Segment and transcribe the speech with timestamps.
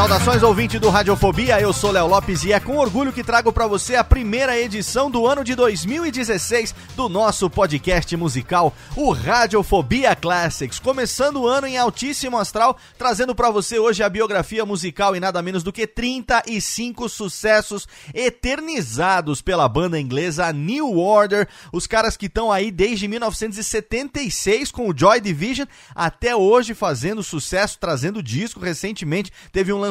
[0.00, 3.66] Saudações ouvinte do Radiofobia, eu sou Léo Lopes e é com orgulho que trago para
[3.66, 10.78] você a primeira edição do ano de 2016 do nosso podcast musical, o Radiofobia Classics.
[10.78, 15.42] Começando o ano em altíssimo astral, trazendo para você hoje a biografia musical e nada
[15.42, 22.50] menos do que 35 sucessos eternizados pela banda inglesa New Order, os caras que estão
[22.50, 29.70] aí desde 1976 com o Joy Division até hoje fazendo sucesso, trazendo disco recentemente, teve
[29.74, 29.90] um lançamento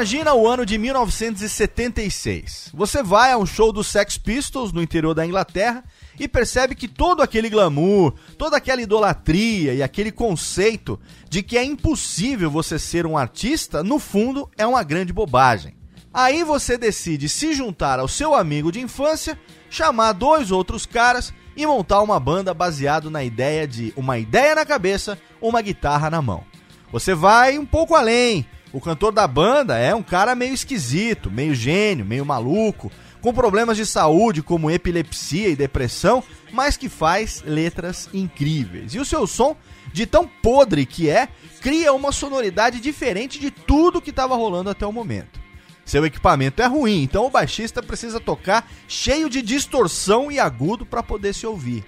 [0.00, 2.70] Imagina o ano de 1976.
[2.72, 5.84] Você vai a um show dos Sex Pistols no interior da Inglaterra
[6.18, 11.62] e percebe que todo aquele glamour, toda aquela idolatria e aquele conceito de que é
[11.62, 15.74] impossível você ser um artista, no fundo é uma grande bobagem.
[16.14, 19.38] Aí você decide se juntar ao seu amigo de infância,
[19.68, 24.64] chamar dois outros caras e montar uma banda baseado na ideia de uma ideia na
[24.64, 26.42] cabeça, uma guitarra na mão.
[26.90, 31.54] Você vai um pouco além o cantor da banda é um cara meio esquisito, meio
[31.54, 36.22] gênio, meio maluco, com problemas de saúde como epilepsia e depressão,
[36.52, 38.94] mas que faz letras incríveis.
[38.94, 39.56] E o seu som,
[39.92, 41.28] de tão podre que é,
[41.60, 45.40] cria uma sonoridade diferente de tudo que estava rolando até o momento.
[45.84, 51.02] Seu equipamento é ruim, então o baixista precisa tocar cheio de distorção e agudo para
[51.02, 51.84] poder se ouvir.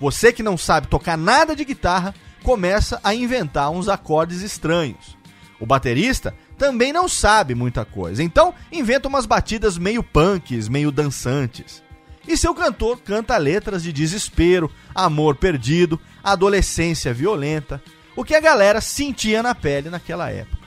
[0.00, 5.16] Você que não sabe tocar nada de guitarra, começa a inventar uns acordes estranhos.
[5.58, 11.82] O baterista também não sabe muita coisa, então inventa umas batidas meio punks, meio dançantes.
[12.28, 17.80] E seu cantor canta letras de desespero, amor perdido, adolescência violenta,
[18.16, 20.66] o que a galera sentia na pele naquela época.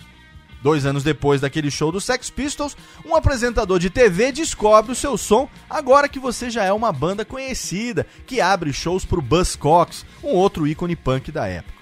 [0.62, 5.18] Dois anos depois daquele show dos Sex Pistols, um apresentador de TV descobre o seu
[5.18, 10.06] som agora que você já é uma banda conhecida, que abre shows pro Buzz Cox,
[10.24, 11.79] um outro ícone punk da época.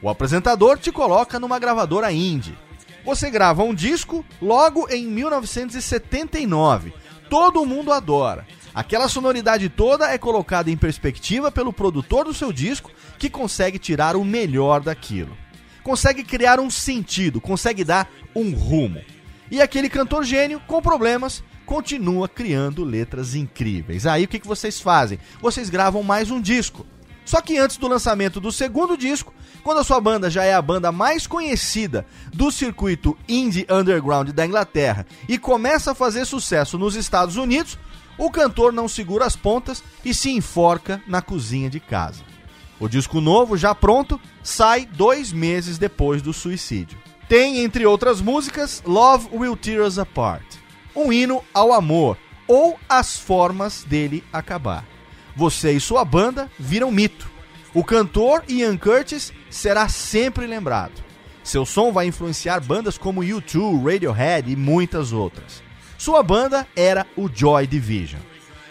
[0.00, 2.56] O apresentador te coloca numa gravadora indie.
[3.04, 6.92] Você grava um disco logo em 1979.
[7.28, 8.46] Todo mundo adora.
[8.74, 14.14] Aquela sonoridade toda é colocada em perspectiva pelo produtor do seu disco, que consegue tirar
[14.14, 15.36] o melhor daquilo.
[15.82, 19.00] Consegue criar um sentido, consegue dar um rumo.
[19.50, 24.06] E aquele cantor gênio, com problemas, continua criando letras incríveis.
[24.06, 25.18] Aí o que, vocês fazem?
[25.40, 26.86] Vocês gravam mais um disco.
[27.28, 30.62] Só que antes do lançamento do segundo disco, quando a sua banda já é a
[30.62, 36.96] banda mais conhecida do circuito indie underground da Inglaterra e começa a fazer sucesso nos
[36.96, 37.78] Estados Unidos,
[38.16, 42.22] o cantor não segura as pontas e se enforca na cozinha de casa.
[42.80, 46.98] O disco novo, já pronto, sai dois meses depois do suicídio.
[47.28, 50.56] Tem, entre outras músicas, Love Will Tear Us Apart,
[50.96, 52.16] um hino ao amor
[52.46, 54.97] ou as formas dele acabar.
[55.38, 57.30] Você e sua banda viram mito.
[57.72, 61.00] O cantor Ian Curtis será sempre lembrado.
[61.44, 65.62] Seu som vai influenciar bandas como U2, Radiohead e muitas outras.
[65.96, 68.20] Sua banda era o Joy Division.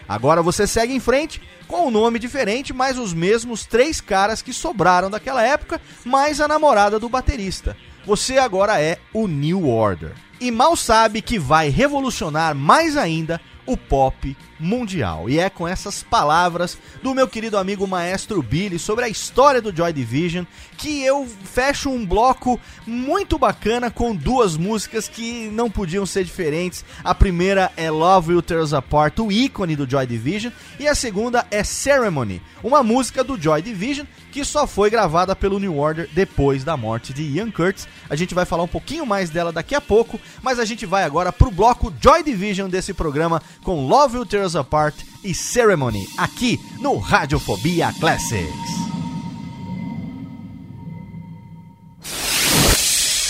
[0.06, 4.52] Agora você segue em frente com um nome diferente, mas os mesmos três caras que
[4.52, 7.74] sobraram daquela época, mais a namorada do baterista.
[8.04, 10.12] Você agora é o New Order.
[10.38, 15.28] E mal sabe que vai revolucionar mais ainda o pop mundial.
[15.28, 19.74] E é com essas palavras do meu querido amigo maestro Billy sobre a história do
[19.74, 20.44] Joy Division
[20.78, 26.84] que eu fecho um bloco muito bacana com duas músicas que não podiam ser diferentes.
[27.02, 30.94] A primeira é Love Will Tear Us Apart, o ícone do Joy Division, e a
[30.94, 36.08] segunda é Ceremony, uma música do Joy Division que só foi gravada pelo New Order
[36.12, 37.88] depois da morte de Ian Curtis.
[38.08, 41.02] A gente vai falar um pouquinho mais dela daqui a pouco, mas a gente vai
[41.02, 46.08] agora pro bloco Joy Division desse programa com Love Will Tear Us Apart e Ceremony,
[46.16, 48.78] aqui no Radiofobia Classics.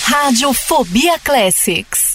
[0.05, 2.15] Radiofobia Classics.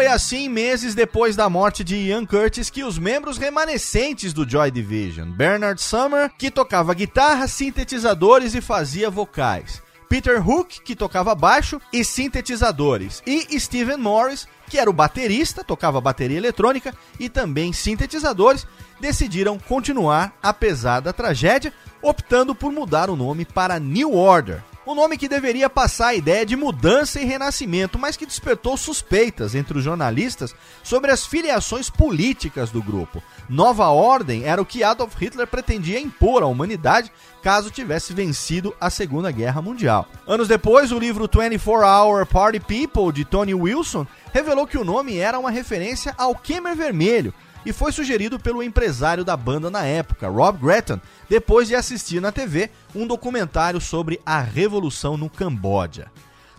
[0.00, 4.70] Foi assim, meses depois da morte de Ian Curtis, que os membros remanescentes do Joy
[4.70, 11.78] Division, Bernard Summer, que tocava guitarra, sintetizadores e fazia vocais, Peter Hook, que tocava baixo
[11.92, 18.66] e sintetizadores, e Steven Morris, que era o baterista, tocava bateria eletrônica e também sintetizadores,
[18.98, 24.62] decidiram continuar apesar da tragédia, optando por mudar o nome para New Order.
[24.86, 29.54] Um nome que deveria passar a ideia de mudança e renascimento, mas que despertou suspeitas
[29.54, 33.22] entre os jornalistas sobre as filiações políticas do grupo.
[33.46, 37.12] Nova Ordem era o que Adolf Hitler pretendia impor à humanidade
[37.42, 40.08] caso tivesse vencido a Segunda Guerra Mundial.
[40.26, 45.18] Anos depois, o livro 24 Hour Party People de Tony Wilson revelou que o nome
[45.18, 50.28] era uma referência ao Khmer Vermelho, e foi sugerido pelo empresário da banda na época,
[50.28, 56.10] Rob Gretton, depois de assistir na TV um documentário sobre a revolução no Camboja.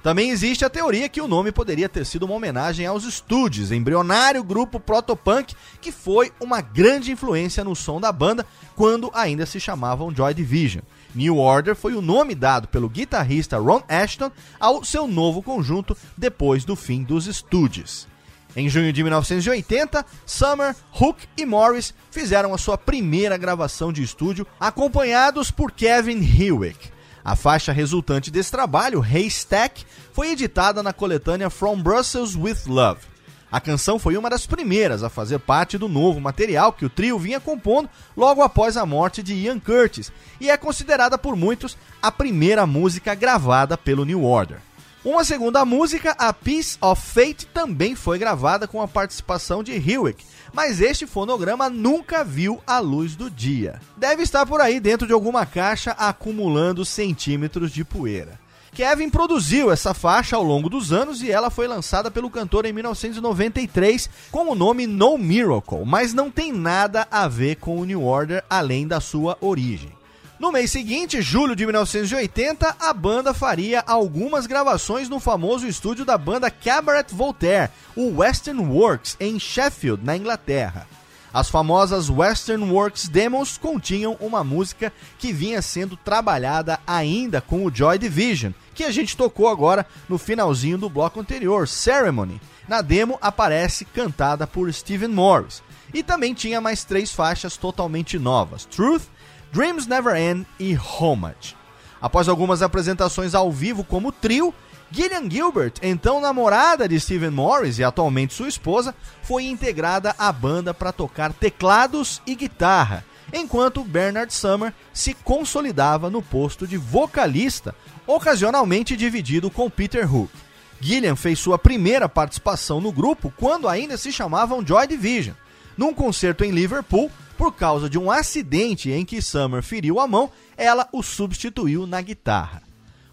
[0.03, 4.43] Também existe a teoria que o nome poderia ter sido uma homenagem aos Stooges, embrionário
[4.43, 10.13] grupo protopunk que foi uma grande influência no som da banda quando ainda se chamavam
[10.13, 10.83] Joy Division.
[11.13, 16.65] New Order foi o nome dado pelo guitarrista Ron Ashton ao seu novo conjunto depois
[16.65, 18.10] do fim dos Stooges.
[18.55, 24.45] Em junho de 1980, Summer, Hook e Morris fizeram a sua primeira gravação de estúdio,
[24.59, 26.91] acompanhados por Kevin Hewitt.
[27.23, 33.11] A faixa resultante desse trabalho, Haystack, foi editada na coletânea From Brussels with Love.
[33.51, 37.19] A canção foi uma das primeiras a fazer parte do novo material que o trio
[37.19, 42.09] vinha compondo logo após a morte de Ian Curtis e é considerada por muitos a
[42.11, 44.59] primeira música gravada pelo New Order.
[45.03, 50.23] Uma segunda música, a Piece of Fate, também foi gravada com a participação de Hewitt,
[50.53, 53.81] mas este fonograma nunca viu a luz do dia.
[53.97, 58.39] Deve estar por aí dentro de alguma caixa acumulando centímetros de poeira.
[58.73, 62.71] Kevin produziu essa faixa ao longo dos anos e ela foi lançada pelo cantor em
[62.71, 68.03] 1993 com o nome No Miracle, mas não tem nada a ver com o New
[68.03, 70.00] Order além da sua origem.
[70.41, 76.17] No mês seguinte, julho de 1980, a banda faria algumas gravações no famoso estúdio da
[76.17, 80.87] banda Cabaret Voltaire, o Western Works, em Sheffield, na Inglaterra.
[81.31, 87.71] As famosas Western Works Demos continham uma música que vinha sendo trabalhada ainda com o
[87.71, 92.41] Joy Division, que a gente tocou agora no finalzinho do bloco anterior, Ceremony.
[92.67, 95.61] Na demo aparece cantada por Steven Morris.
[95.93, 99.03] E também tinha mais três faixas totalmente novas: Truth,
[99.51, 101.57] Dreams Never End e Homage.
[102.01, 104.53] Após algumas apresentações ao vivo como trio,
[104.89, 110.73] Gillian Gilbert, então namorada de Steven Morris e atualmente sua esposa, foi integrada à banda
[110.73, 117.75] para tocar teclados e guitarra, enquanto Bernard Summer se consolidava no posto de vocalista,
[118.07, 120.31] ocasionalmente dividido com Peter Hook.
[120.79, 125.35] Gillian fez sua primeira participação no grupo quando ainda se chamavam Joy Division,
[125.77, 127.11] num concerto em Liverpool,
[127.41, 131.99] por causa de um acidente em que Summer feriu a mão, ela o substituiu na
[131.99, 132.61] guitarra.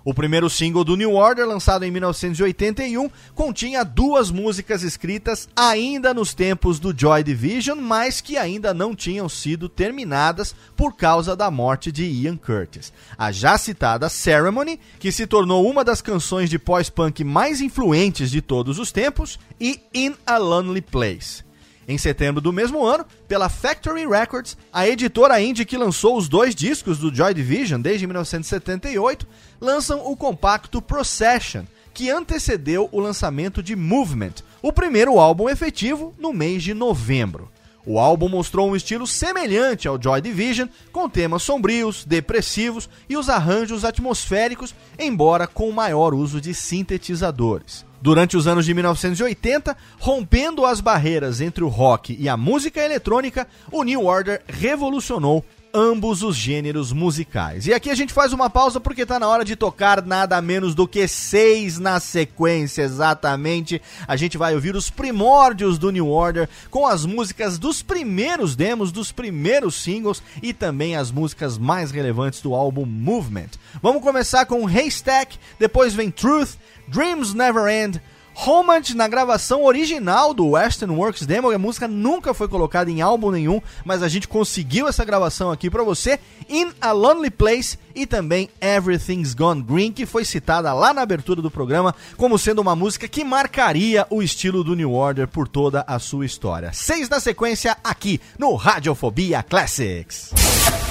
[0.04, 6.34] O primeiro single do New Order, lançado em 1981, continha duas músicas escritas ainda nos
[6.34, 11.90] tempos do Joy Division, mas que ainda não tinham sido terminadas por causa da morte
[11.90, 12.92] de Ian Curtis.
[13.16, 18.42] A já citada Ceremony, que se tornou uma das canções de pós-punk mais influentes de
[18.42, 21.47] todos os tempos, e In a Lonely Place.
[21.88, 26.54] Em setembro do mesmo ano, pela Factory Records, a editora indie que lançou os dois
[26.54, 29.26] discos do Joy Division desde 1978,
[29.58, 36.30] lançam o compacto Procession, que antecedeu o lançamento de Movement, o primeiro álbum efetivo, no
[36.30, 37.50] mês de novembro.
[37.86, 43.30] O álbum mostrou um estilo semelhante ao Joy Division, com temas sombrios, depressivos e os
[43.30, 47.87] arranjos atmosféricos, embora com maior uso de sintetizadores.
[48.00, 53.46] Durante os anos de 1980, rompendo as barreiras entre o rock e a música eletrônica,
[53.72, 57.66] o New Order revolucionou ambos os gêneros musicais.
[57.66, 60.74] E aqui a gente faz uma pausa porque tá na hora de tocar nada menos
[60.74, 63.80] do que seis na sequência, exatamente.
[64.06, 68.90] A gente vai ouvir os primórdios do New Order com as músicas dos primeiros demos,
[68.90, 73.50] dos primeiros singles e também as músicas mais relevantes do álbum Movement.
[73.82, 76.56] Vamos começar com Haystack, depois vem Truth,
[76.90, 78.00] Dreams Never End,
[78.46, 83.32] Homage na gravação original do Western Works Demo, a música nunca foi colocada em álbum
[83.32, 88.06] nenhum, mas a gente conseguiu essa gravação aqui para você, In a Lonely Place e
[88.06, 92.76] também Everything's Gone Green, que foi citada lá na abertura do programa como sendo uma
[92.76, 96.72] música que marcaria o estilo do New Order por toda a sua história.
[96.72, 100.32] Seis na sequência aqui no Radiofobia Classics.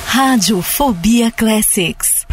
[0.05, 2.25] Radiofobia Classics.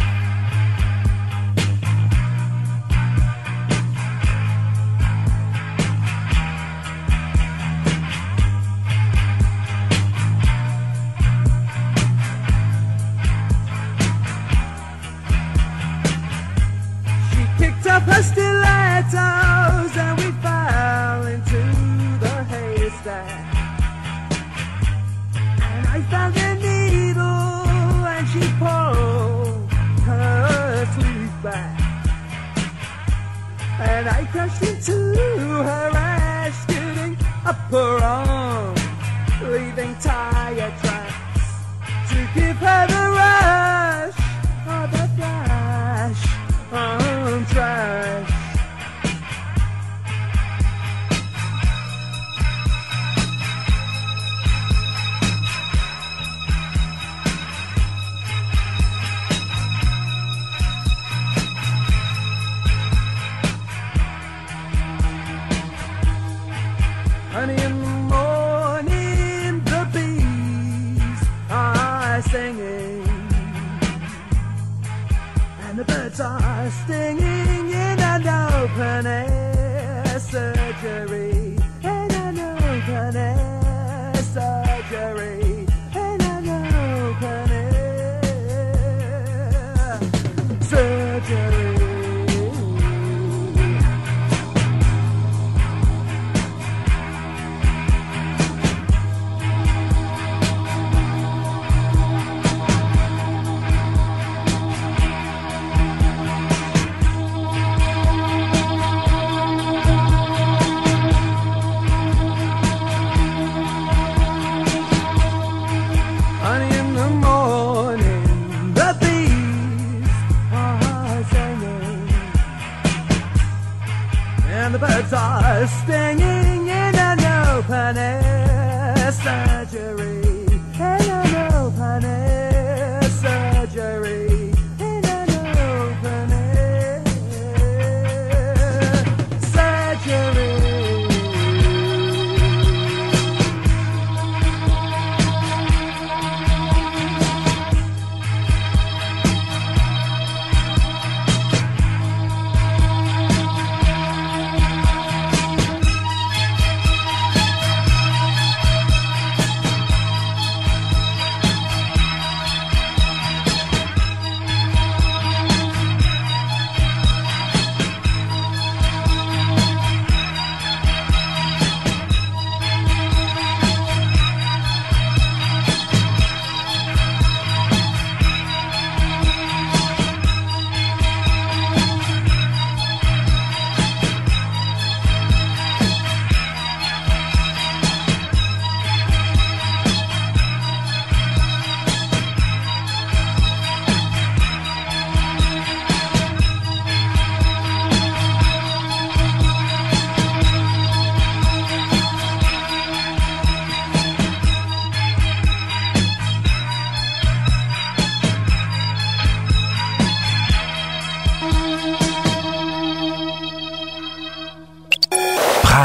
[19.95, 20.29] and we
[21.27, 21.61] into
[22.19, 23.55] the haystack.
[25.61, 27.23] And I found needle
[28.13, 29.71] and she pulled
[30.03, 30.85] her
[31.41, 31.79] back.
[33.79, 35.13] And I crashed into
[35.69, 35.89] her
[38.03, 38.75] arm,
[39.41, 41.47] leaving tire tracks
[42.09, 44.19] to give her the rush
[44.91, 46.21] the flash.
[46.71, 47.04] Uh -huh.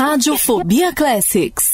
[0.00, 1.69] Radiofobia, Classics.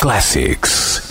[0.00, 1.01] Classics.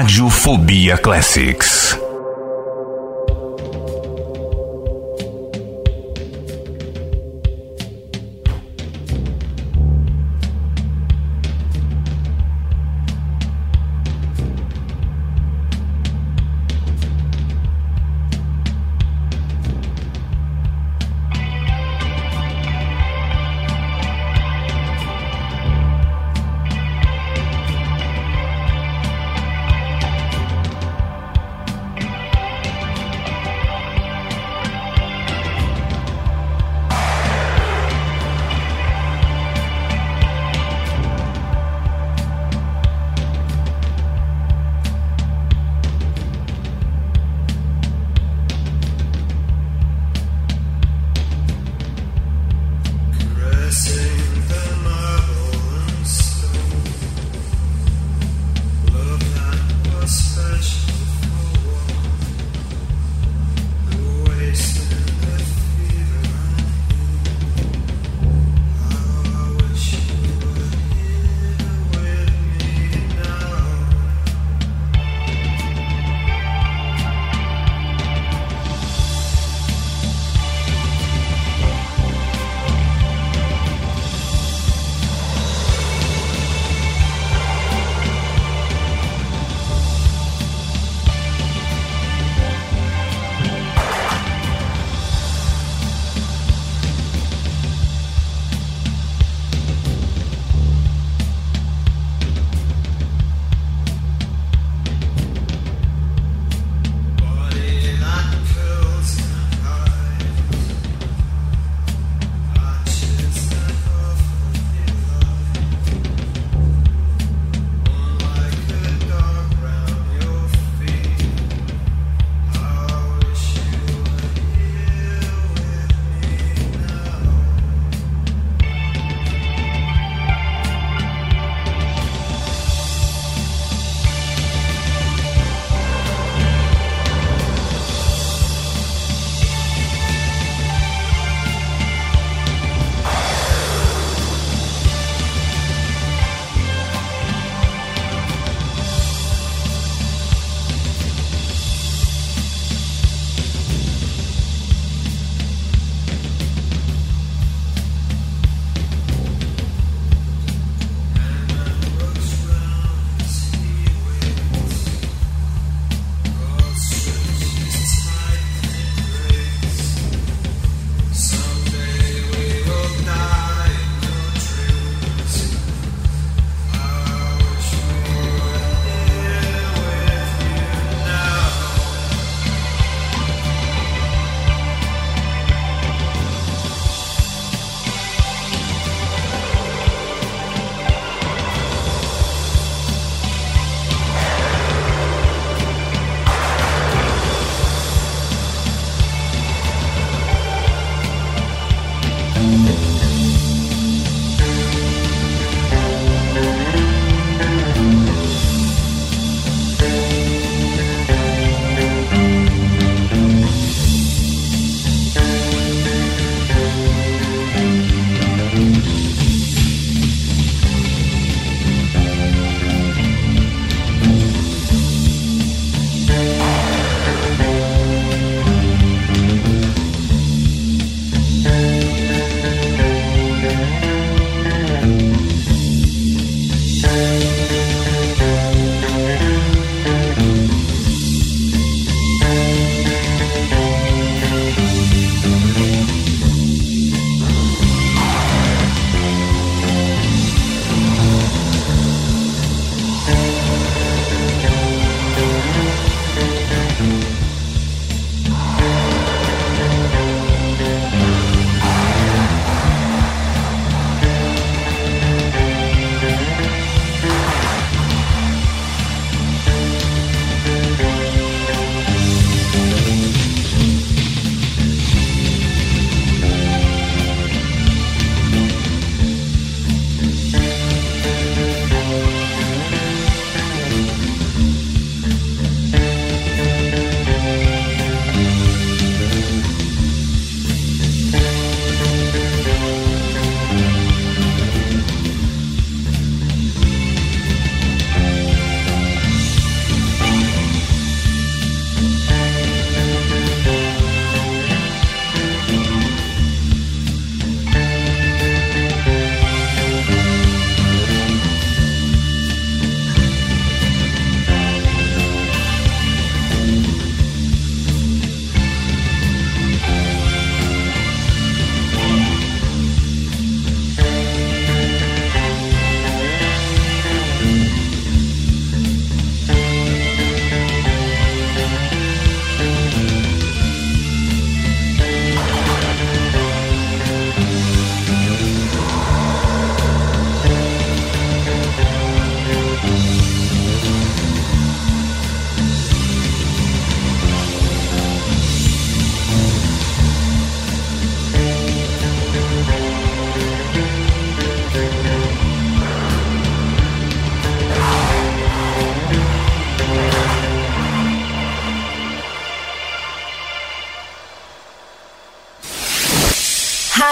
[0.00, 2.07] Radiofobia Classics.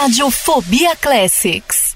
[0.07, 1.86] Radiofobia Classics.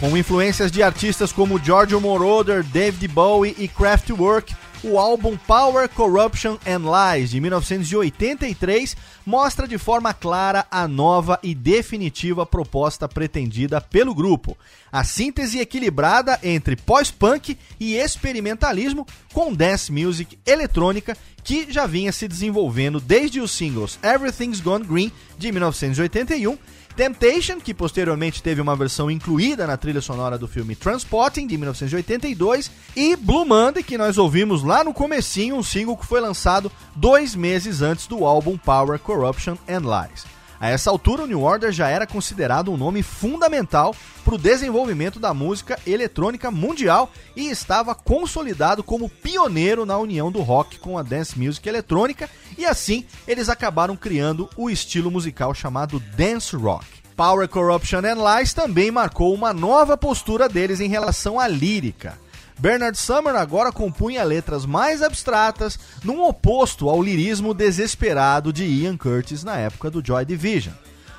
[0.00, 6.56] Com influências de artistas como Giorgio Moroder, David Bowie e Kraftwerk, o álbum Power, Corruption
[6.64, 8.96] and Lies de 1983
[9.26, 14.56] mostra de forma clara a nova e definitiva proposta pretendida pelo grupo.
[14.92, 22.28] A síntese equilibrada entre pós-punk e experimentalismo com dance music eletrônica que já vinha se
[22.28, 26.56] desenvolvendo desde os singles Everything's Gone Green de 1981
[26.98, 32.72] Temptation, que posteriormente teve uma versão incluída na trilha sonora do filme Transporting, de 1982,
[32.96, 37.36] e Blue Monday, que nós ouvimos lá no comecinho, um single que foi lançado dois
[37.36, 40.37] meses antes do álbum Power, Corruption and Lies.
[40.60, 43.94] A essa altura, o New Order já era considerado um nome fundamental
[44.24, 50.40] para o desenvolvimento da música eletrônica mundial e estava consolidado como pioneiro na união do
[50.40, 56.00] rock com a dance music eletrônica, e assim eles acabaram criando o estilo musical chamado
[56.16, 56.86] dance rock.
[57.16, 62.18] Power Corruption and Lies também marcou uma nova postura deles em relação à lírica.
[62.58, 69.44] Bernard Summer agora compunha letras mais abstratas, num oposto ao lirismo desesperado de Ian Curtis
[69.44, 70.74] na época do Joy Division.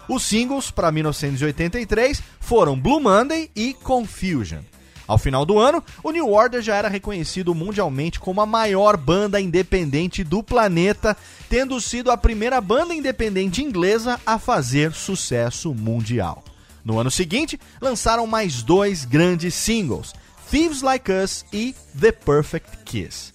[0.10, 4.60] Os singles para 1983 foram Blue Monday e Confusion.
[5.08, 9.40] Ao final do ano, o New Order já era reconhecido mundialmente como a maior banda
[9.40, 11.16] independente do planeta,
[11.50, 16.44] tendo sido a primeira banda independente inglesa a fazer sucesso mundial.
[16.84, 20.14] No ano seguinte, lançaram mais dois grandes singles,
[20.50, 23.32] Thieves Like Us e The Perfect Kiss.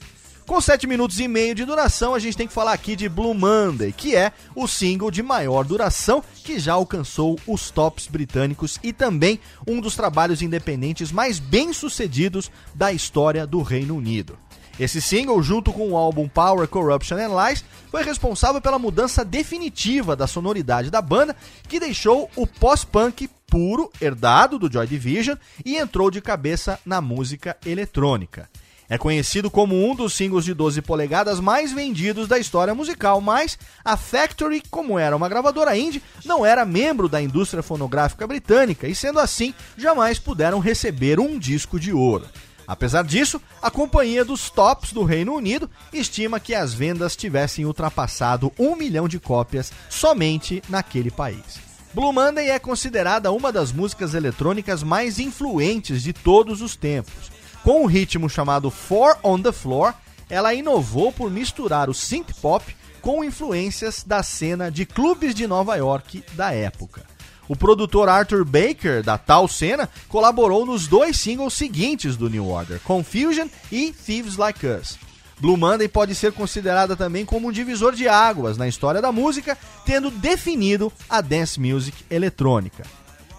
[0.46, 3.32] Com 7 minutos e meio de duração, a gente tem que falar aqui de Blue
[3.32, 8.92] Monday, que é o single de maior duração que já alcançou os tops britânicos e
[8.92, 14.36] também um dos trabalhos independentes mais bem-sucedidos da história do Reino Unido.
[14.78, 20.16] Esse single, junto com o álbum Power, Corruption and Lies, foi responsável pela mudança definitiva
[20.16, 21.36] da sonoridade da banda,
[21.68, 27.56] que deixou o pós-punk puro, herdado do Joy Division, e entrou de cabeça na música
[27.64, 28.50] eletrônica.
[28.88, 33.56] É conhecido como um dos singles de 12 polegadas mais vendidos da história musical, mas
[33.84, 38.94] a Factory, como era uma gravadora indie, não era membro da indústria fonográfica britânica e,
[38.94, 42.26] sendo assim, jamais puderam receber um disco de ouro.
[42.66, 48.50] Apesar disso, a companhia dos tops do Reino Unido estima que as vendas tivessem ultrapassado
[48.58, 51.73] um milhão de cópias somente naquele país.
[51.94, 57.30] Blue Monday é considerada uma das músicas eletrônicas mais influentes de todos os tempos.
[57.62, 59.94] Com um ritmo chamado Four on the Floor,
[60.28, 65.76] ela inovou por misturar o synth pop com influências da cena de clubes de Nova
[65.76, 67.04] York da época.
[67.46, 72.80] O produtor Arthur Baker, da tal cena, colaborou nos dois singles seguintes do New Order,
[72.80, 75.03] Confusion e Thieves Like Us.
[75.44, 79.58] Blue Monday pode ser considerada também como um divisor de águas na história da música,
[79.84, 82.82] tendo definido a dance music eletrônica.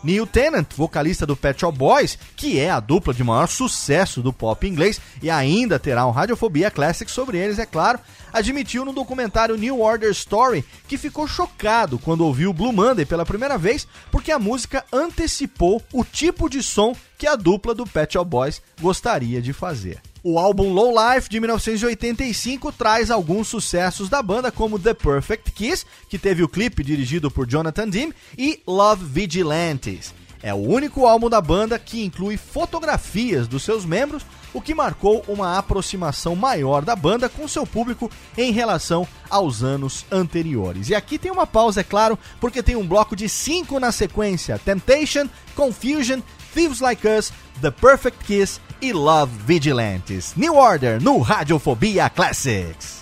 [0.03, 4.31] Neil Tennant, vocalista do Pet Shop Boys, que é a dupla de maior sucesso do
[4.31, 7.97] pop inglês e ainda terá um Radiofobia Classic sobre eles, é claro,
[8.31, 13.57] admitiu no documentário New Order Story que ficou chocado quando ouviu Blue Monday pela primeira
[13.57, 18.29] vez, porque a música antecipou o tipo de som que a dupla do Pet Shop
[18.29, 19.99] Boys gostaria de fazer.
[20.27, 25.85] O álbum Low Life de 1985 traz alguns sucessos da banda, como The Perfect Kiss,
[26.09, 30.15] que teve o clipe dirigido por Jonathan Dean, e Love Vigilantes.
[30.41, 35.23] É o único álbum da banda que inclui fotografias dos seus membros, o que marcou
[35.27, 40.89] uma aproximação maior da banda com seu público em relação aos anos anteriores.
[40.89, 44.57] E aqui tem uma pausa, é claro, porque tem um bloco de cinco na sequência:
[44.57, 46.19] Temptation, Confusion,
[46.51, 47.31] Thieves Like Us,
[47.61, 50.35] The Perfect Kiss e Love Vigilantes.
[50.35, 53.01] New Order no Radiofobia Classics.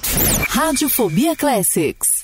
[0.49, 2.23] Radiofobia Classics.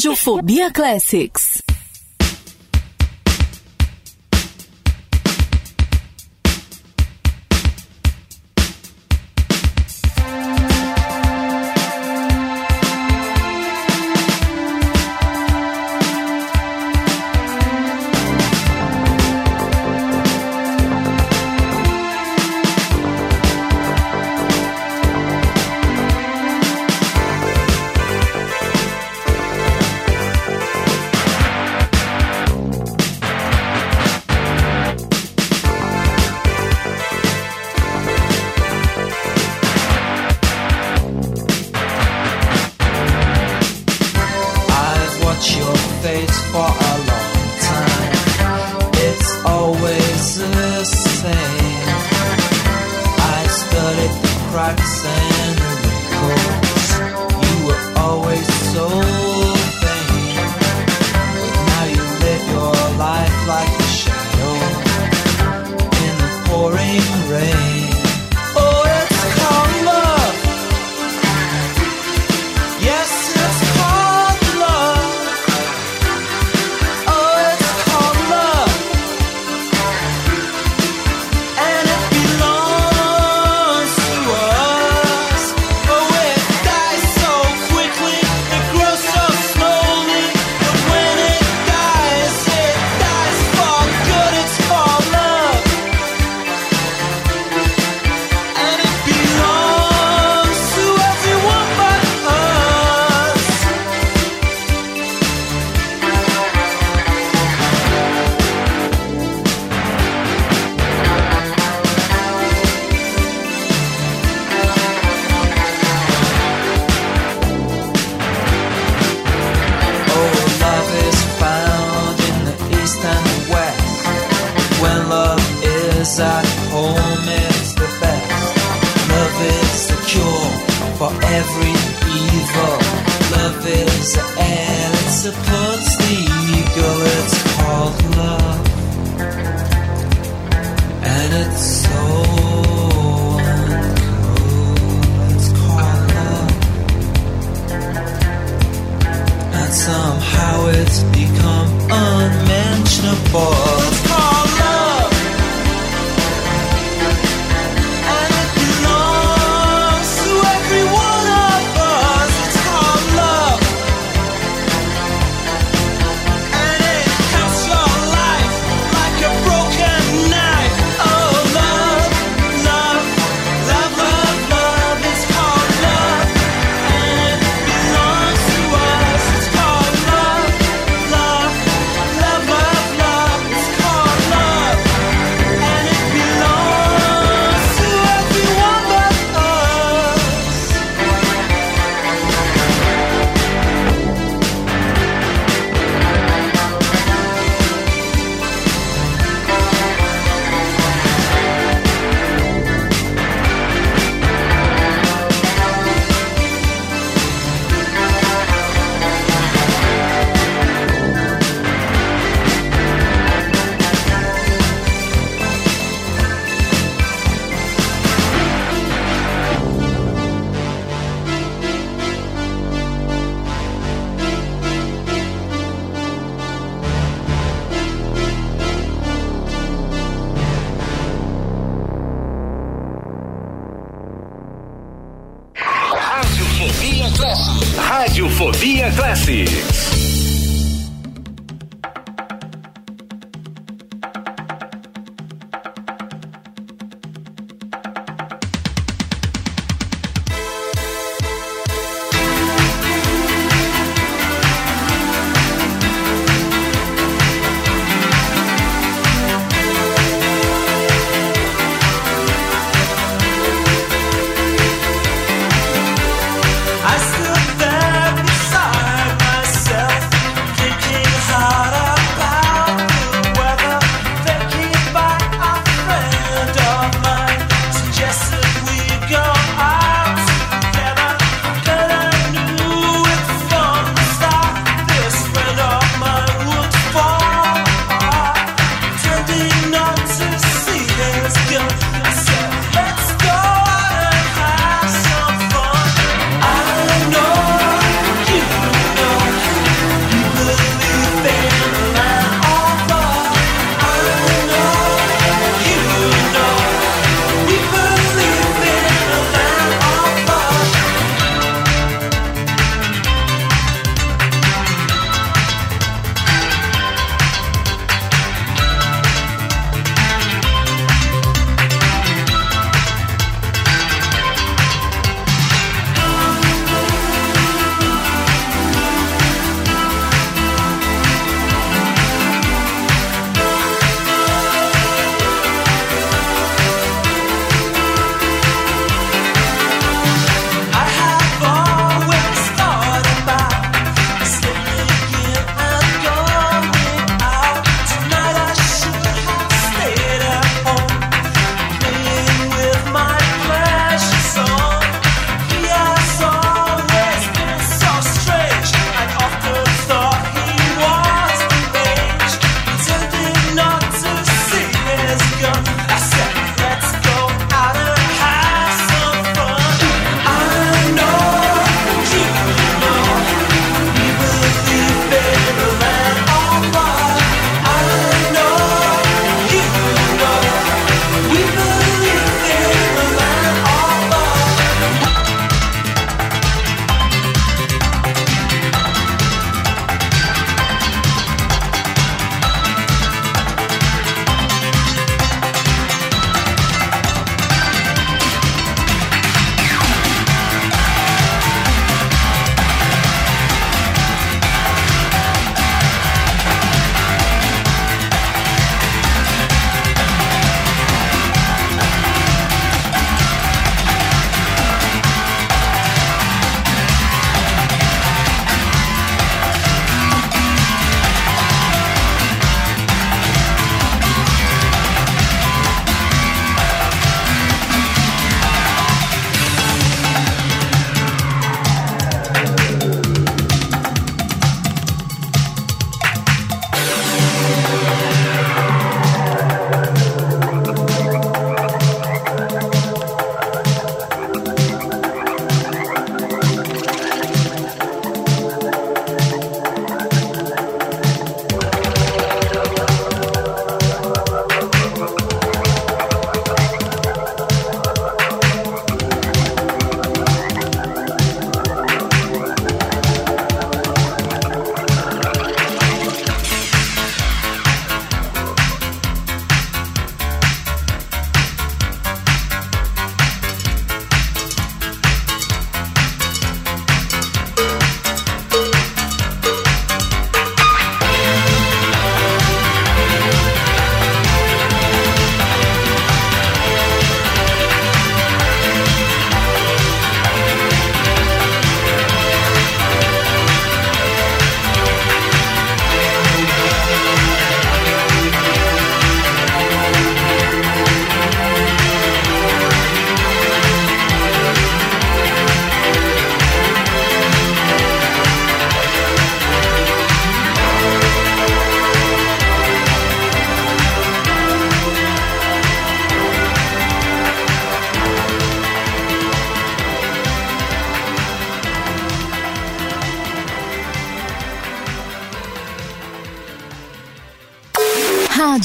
[0.00, 1.49] Radiofobia, Classics.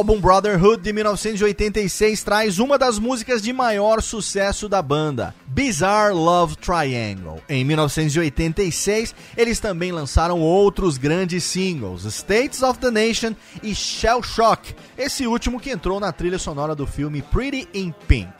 [0.00, 6.56] álbum Brotherhood de 1986 traz uma das músicas de maior sucesso da banda, Bizarre Love
[6.56, 7.42] Triangle.
[7.46, 14.74] Em 1986, eles também lançaram outros grandes singles, States of the Nation e Shell Shock,
[14.96, 18.32] esse último que entrou na trilha sonora do filme Pretty in Pink.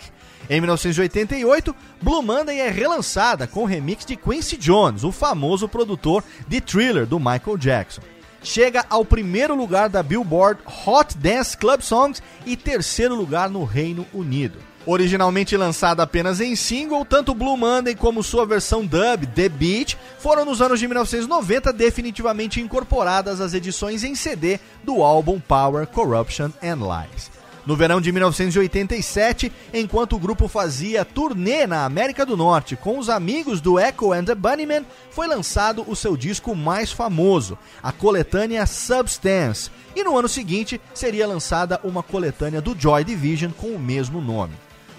[0.49, 6.59] Em 1988, Blue Monday é relançada com remix de Quincy Jones, o famoso produtor de
[6.59, 8.01] thriller do Michael Jackson
[8.42, 14.06] chega ao primeiro lugar da Billboard Hot Dance Club Songs e terceiro lugar no Reino
[14.12, 14.58] Unido.
[14.86, 20.44] Originalmente lançada apenas em single, tanto Blue Monday como sua versão dub, The Beat, foram
[20.44, 26.76] nos anos de 1990 definitivamente incorporadas às edições em CD do álbum Power, Corruption and
[26.76, 27.39] Lies.
[27.66, 33.11] No verão de 1987, enquanto o grupo fazia turnê na América do Norte com os
[33.11, 38.65] amigos do Echo and the Bunnymen, foi lançado o seu disco mais famoso, a coletânea
[38.65, 44.20] Substance, e no ano seguinte seria lançada uma coletânea do Joy Division com o mesmo
[44.20, 44.55] nome.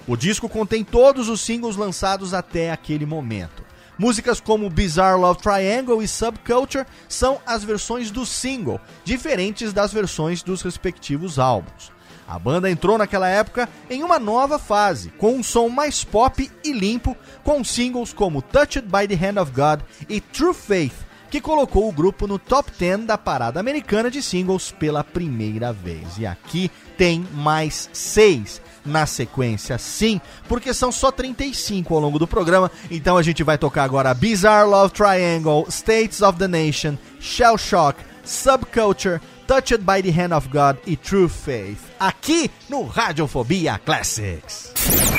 [0.07, 3.63] O disco contém todos os singles lançados até aquele momento.
[3.97, 10.41] Músicas como Bizarre Love Triangle e Subculture são as versões do single, diferentes das versões
[10.41, 11.90] dos respectivos álbuns.
[12.31, 16.71] A banda entrou naquela época em uma nova fase, com um som mais pop e
[16.71, 20.93] limpo, com singles como Touched by the Hand of God e True Faith,
[21.29, 26.17] que colocou o grupo no top 10 da parada americana de singles pela primeira vez.
[26.17, 32.25] E aqui tem mais seis na sequência, sim, porque são só 35 ao longo do
[32.25, 32.71] programa.
[32.89, 38.01] Então a gente vai tocar agora Bizarre Love Triangle, States of the Nation, Shell Shock,
[38.23, 39.19] Subculture,
[39.51, 41.91] Touched by the Hand of God e True Faith.
[41.99, 44.71] Aqui no Radiofobia Classics.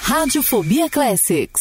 [0.09, 1.61] Radiofobia Classics.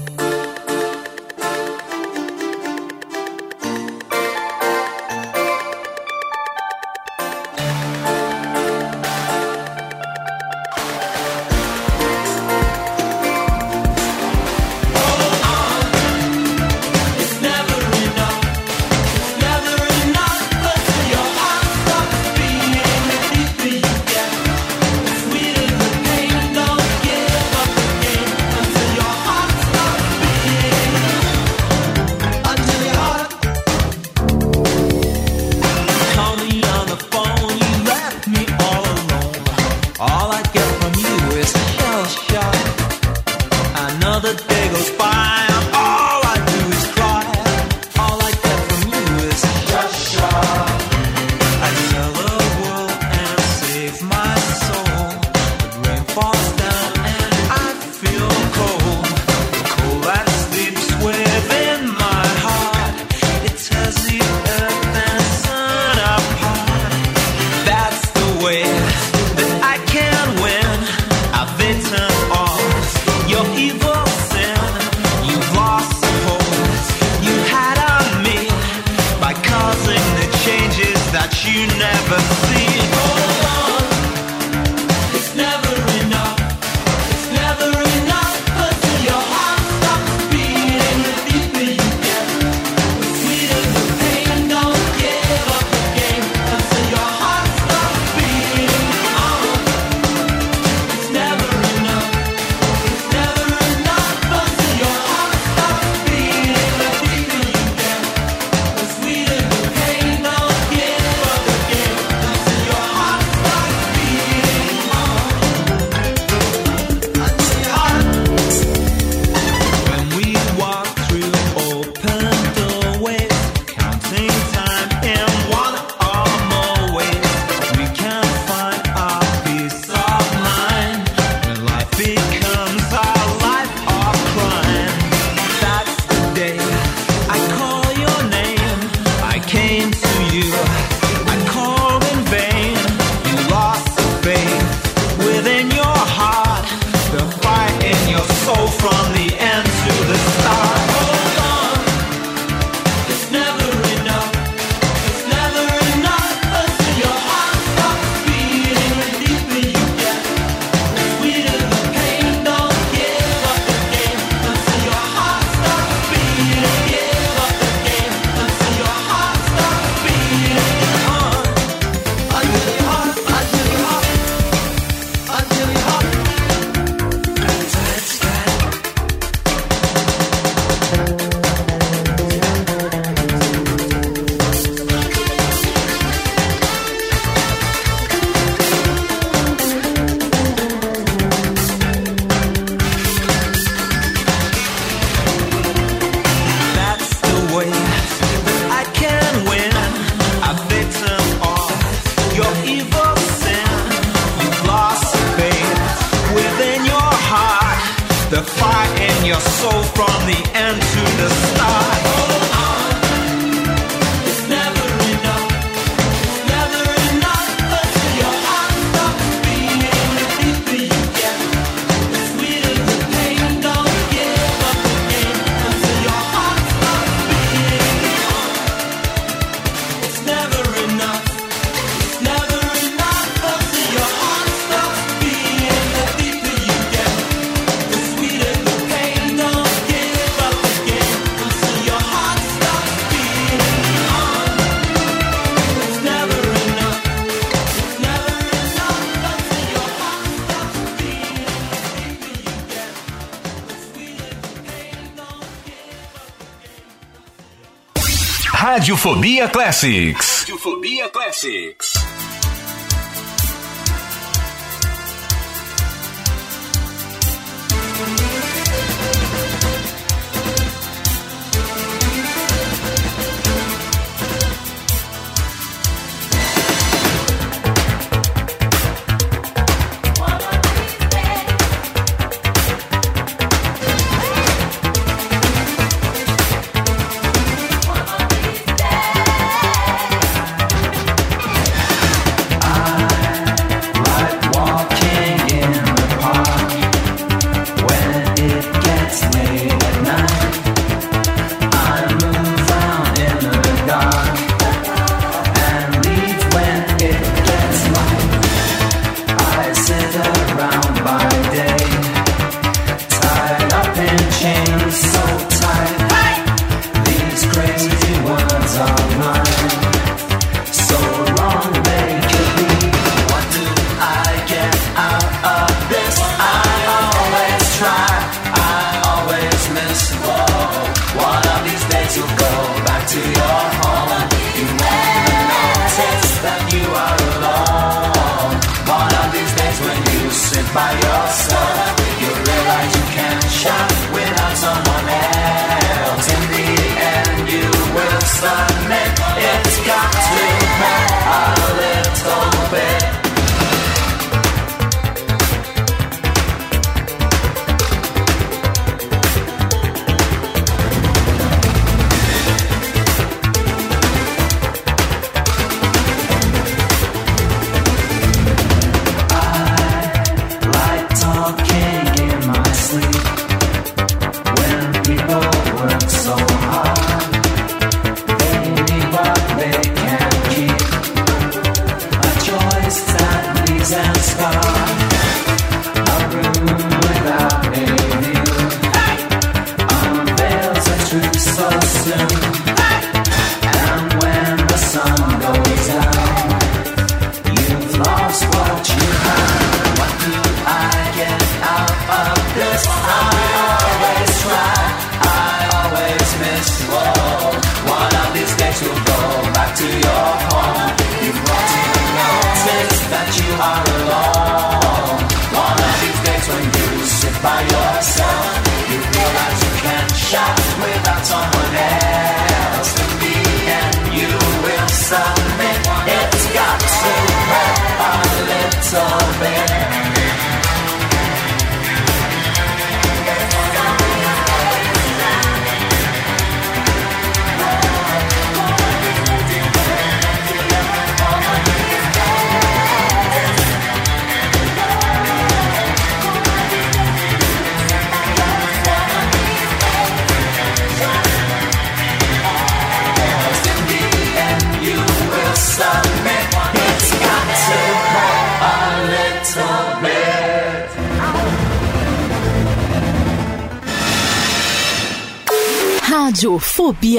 [258.81, 260.50] Radiofobia Classics.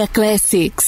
[0.06, 0.81] Classics.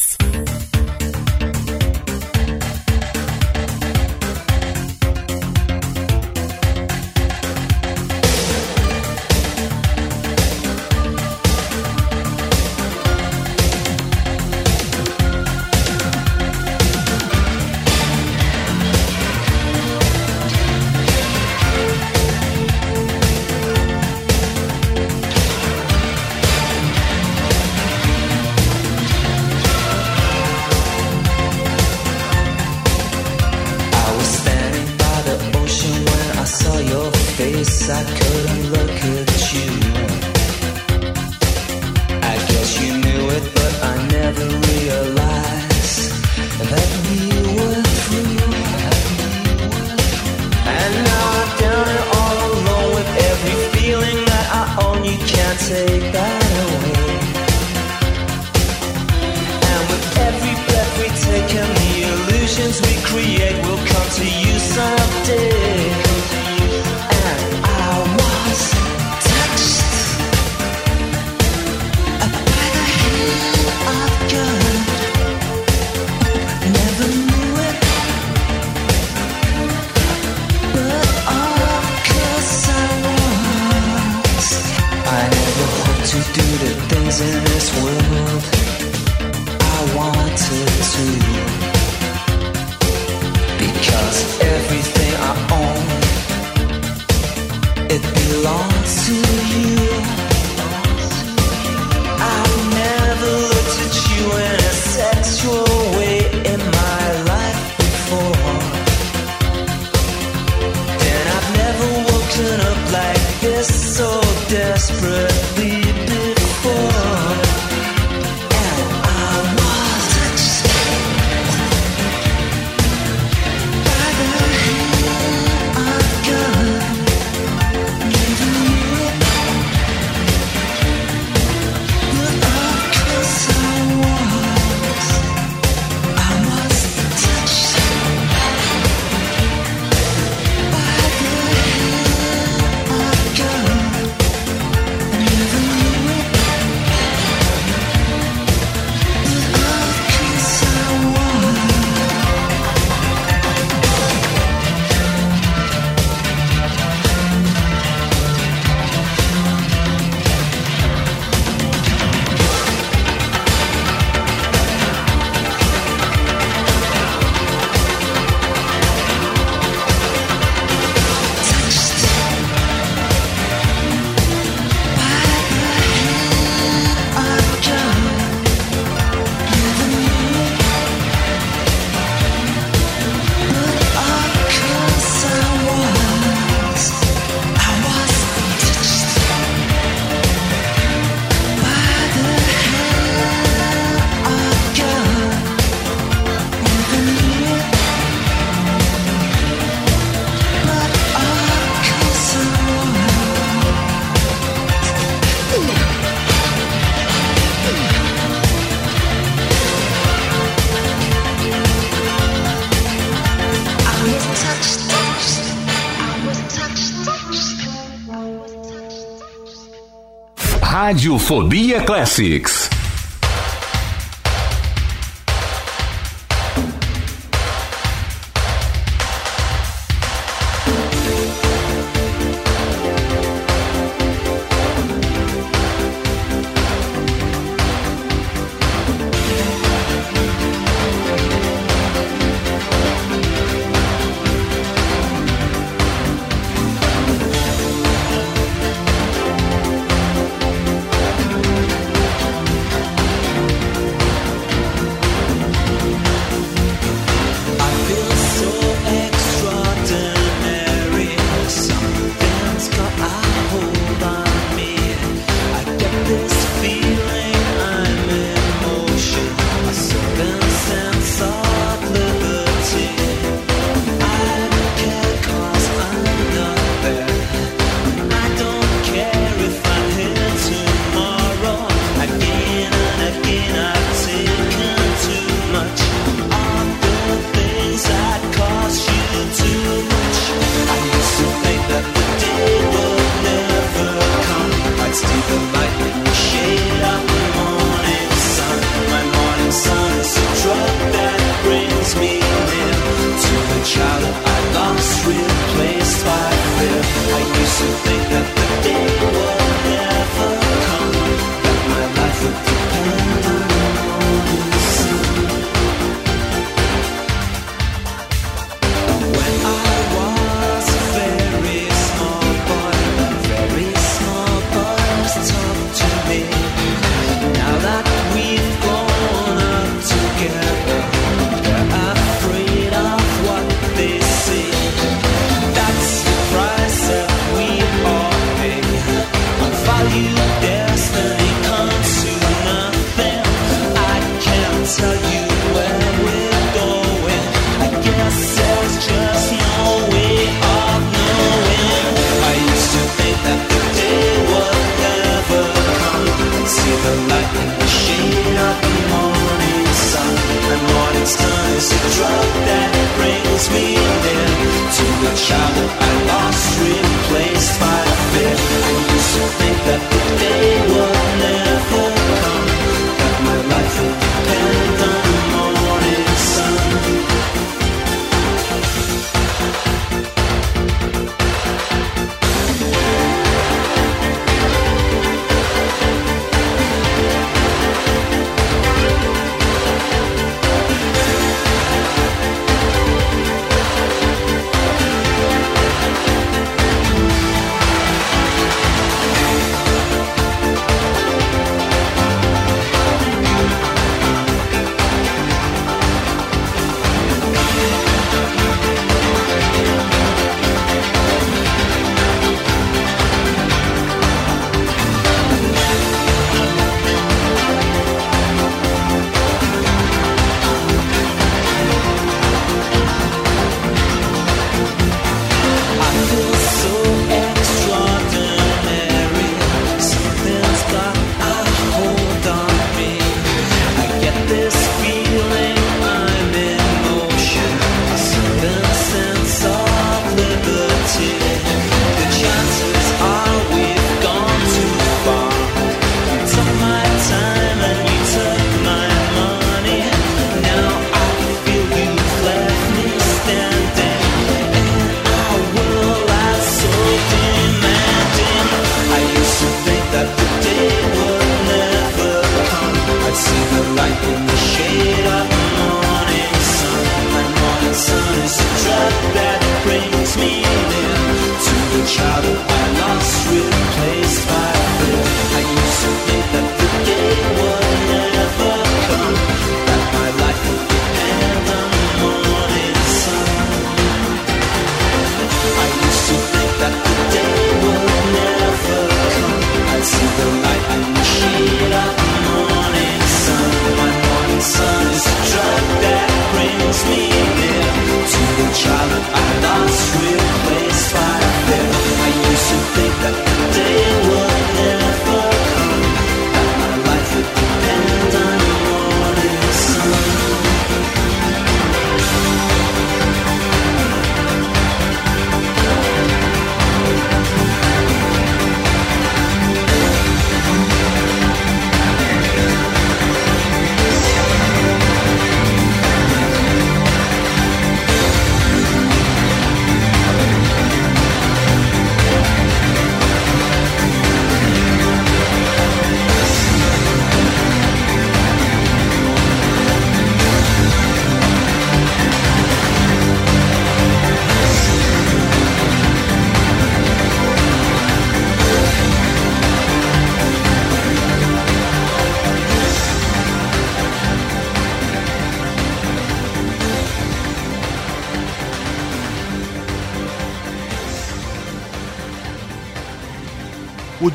[220.95, 222.74] Radiofobia Classics.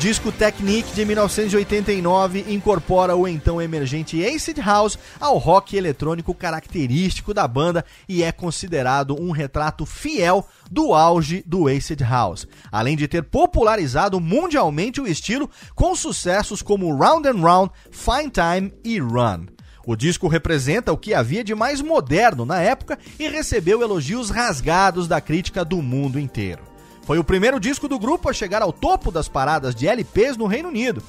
[0.00, 7.46] Disco Technique de 1989 incorpora o então emergente Acid House ao rock eletrônico característico da
[7.46, 13.24] banda e é considerado um retrato fiel do auge do Acid House, além de ter
[13.24, 19.48] popularizado mundialmente o estilo com sucessos como Round and Round, Fine Time e Run.
[19.86, 25.06] O disco representa o que havia de mais moderno na época e recebeu elogios rasgados
[25.06, 26.69] da crítica do mundo inteiro.
[27.10, 30.46] Foi o primeiro disco do grupo a chegar ao topo das paradas de LPs no
[30.46, 31.02] Reino Unido.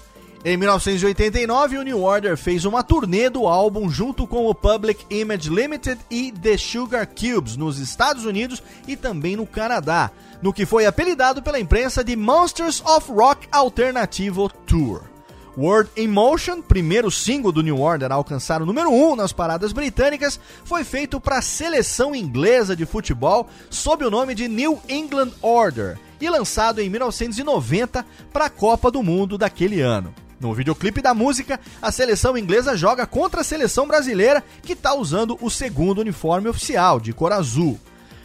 [0.43, 5.47] Em 1989, o New Order fez uma turnê do álbum junto com o Public Image
[5.47, 10.09] Limited e The Sugar Cubes nos Estados Unidos e também no Canadá,
[10.41, 15.10] no que foi apelidado pela imprensa de Monsters of Rock Alternativo Tour.
[15.57, 19.33] Word in Motion, primeiro single do New Order a alcançar o número 1 um nas
[19.33, 24.81] paradas britânicas, foi feito para a seleção inglesa de futebol sob o nome de New
[24.87, 30.13] England Order e lançado em 1990 para a Copa do Mundo daquele ano.
[30.39, 35.37] No videoclipe da música, a seleção inglesa joga contra a seleção brasileira, que está usando
[35.39, 37.79] o segundo uniforme oficial, de cor azul.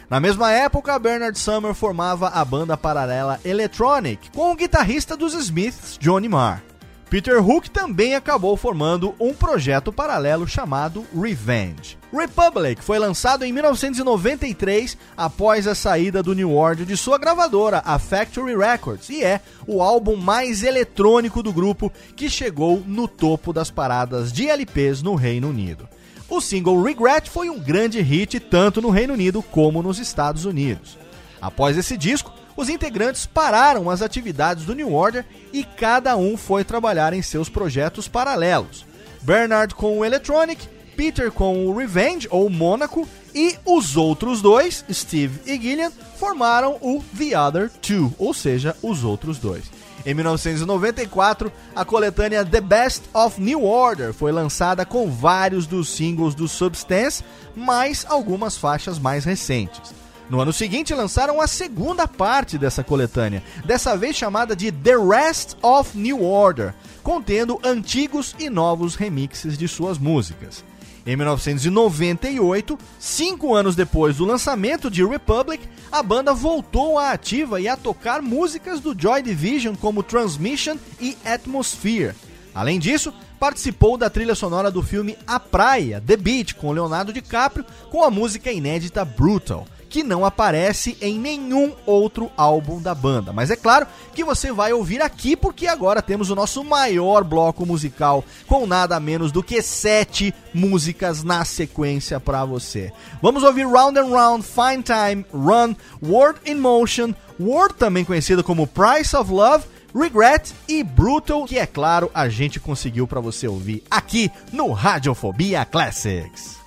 [0.09, 5.97] Na mesma época, Bernard Summer formava a banda paralela Electronic, com o guitarrista dos Smiths,
[5.99, 6.66] Johnny Marr.
[7.09, 11.97] Peter Hook também acabou formando um projeto paralelo chamado Revenge.
[12.11, 17.97] Republic foi lançado em 1993 após a saída do New Order de sua gravadora, a
[17.97, 23.71] Factory Records, e é o álbum mais eletrônico do grupo que chegou no topo das
[23.71, 25.87] paradas de LPs no Reino Unido.
[26.29, 30.97] O single Regret foi um grande hit tanto no Reino Unido como nos Estados Unidos.
[31.41, 35.23] Após esse disco, os integrantes pararam as atividades do New Order
[35.53, 38.85] e cada um foi trabalhar em seus projetos paralelos.
[39.21, 45.39] Bernard com o Electronic, Peter com o Revenge ou Mônaco e os outros dois, Steve
[45.45, 49.65] e Gillian, formaram o The Other Two, ou seja, os outros dois.
[50.03, 56.33] Em 1994, a coletânea The Best of New Order foi lançada com vários dos singles
[56.33, 57.23] do Substance,
[57.55, 59.93] mais algumas faixas mais recentes.
[60.29, 65.55] No ano seguinte, lançaram a segunda parte dessa coletânea, dessa vez chamada de The Rest
[65.61, 70.65] of New Order, contendo antigos e novos remixes de suas músicas.
[71.05, 77.69] Em 1998, cinco anos depois do lançamento de Republic, a banda voltou à ativa e
[77.69, 82.13] a tocar músicas do Joy Division como Transmission e Atmosphere.
[82.53, 87.63] Além disso, participou da trilha sonora do filme A Praia, The Beach, com Leonardo DiCaprio,
[87.89, 93.31] com a música inédita Brutal que não aparece em nenhum outro álbum da banda.
[93.31, 97.65] Mas é claro que você vai ouvir aqui porque agora temos o nosso maior bloco
[97.65, 102.91] musical com nada menos do que sete músicas na sequência para você.
[103.21, 108.67] Vamos ouvir Round and Round, Fine Time, Run, Word in Motion, Word também conhecido como
[108.67, 109.65] Price of Love,
[109.95, 115.65] Regret e Brutal, que é claro a gente conseguiu para você ouvir aqui no Radiofobia
[115.65, 116.57] Classics.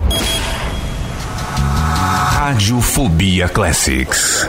[2.51, 4.49] Radiofobia Classics.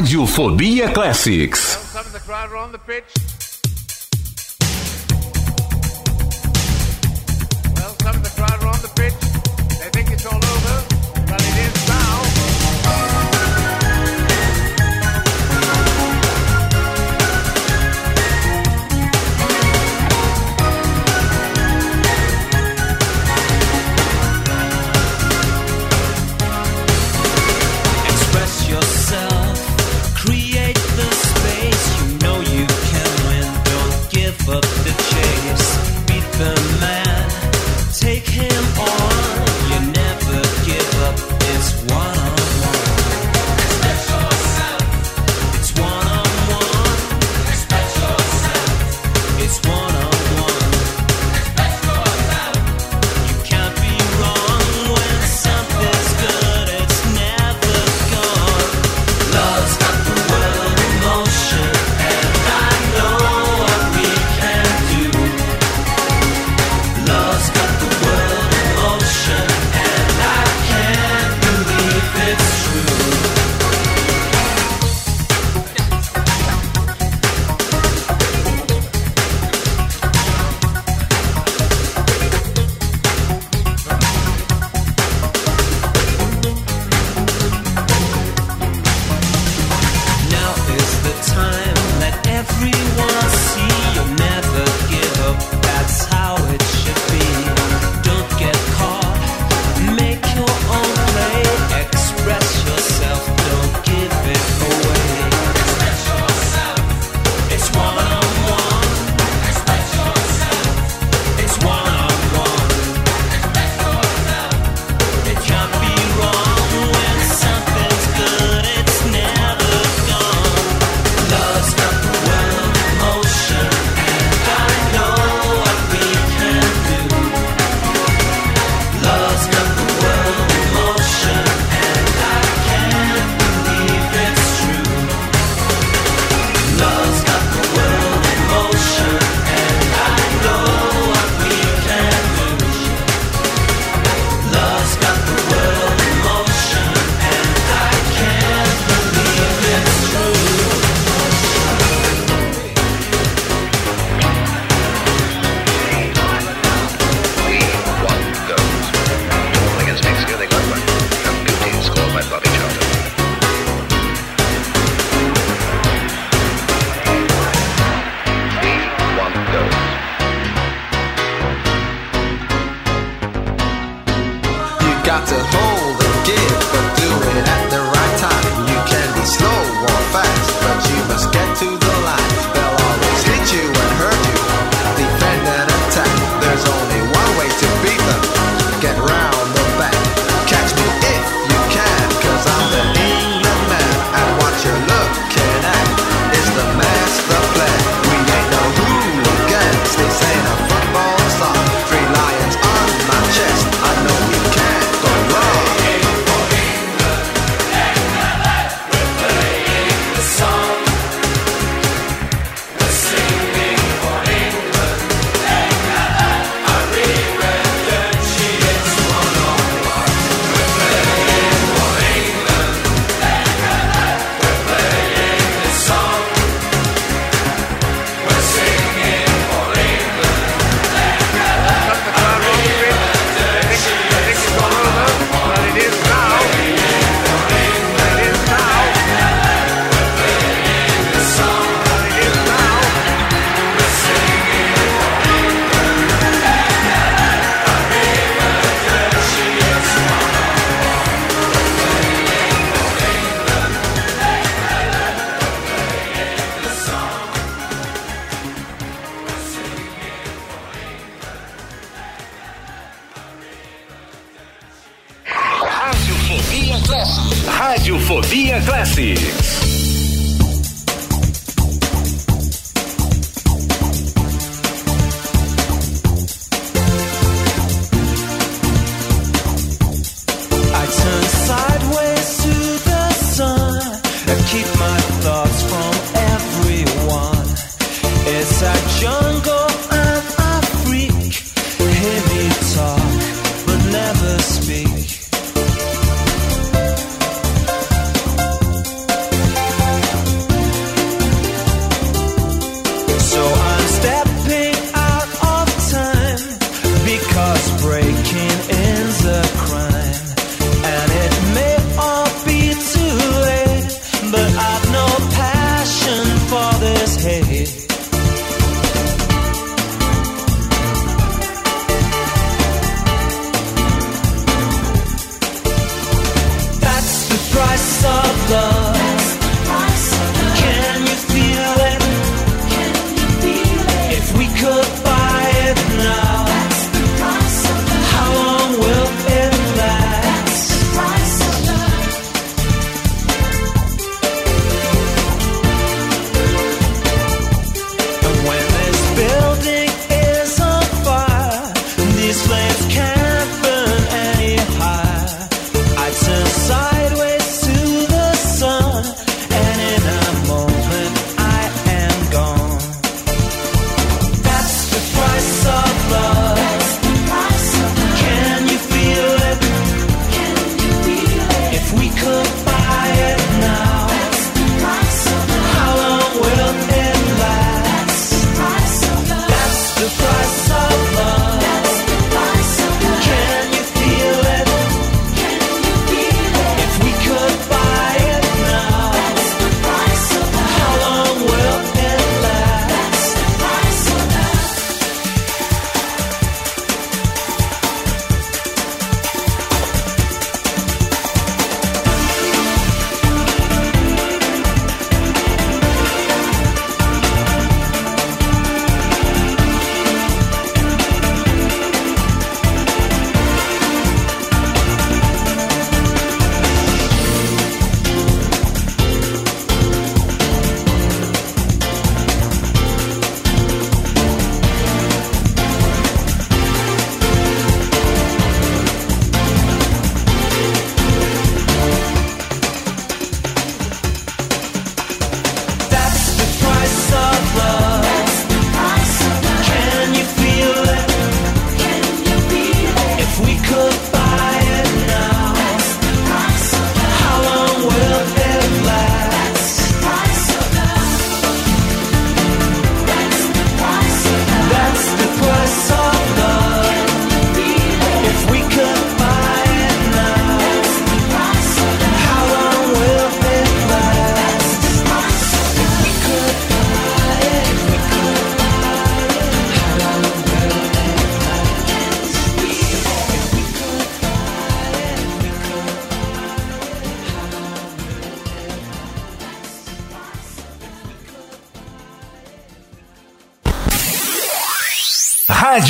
[0.00, 1.79] Radiofobia Classics.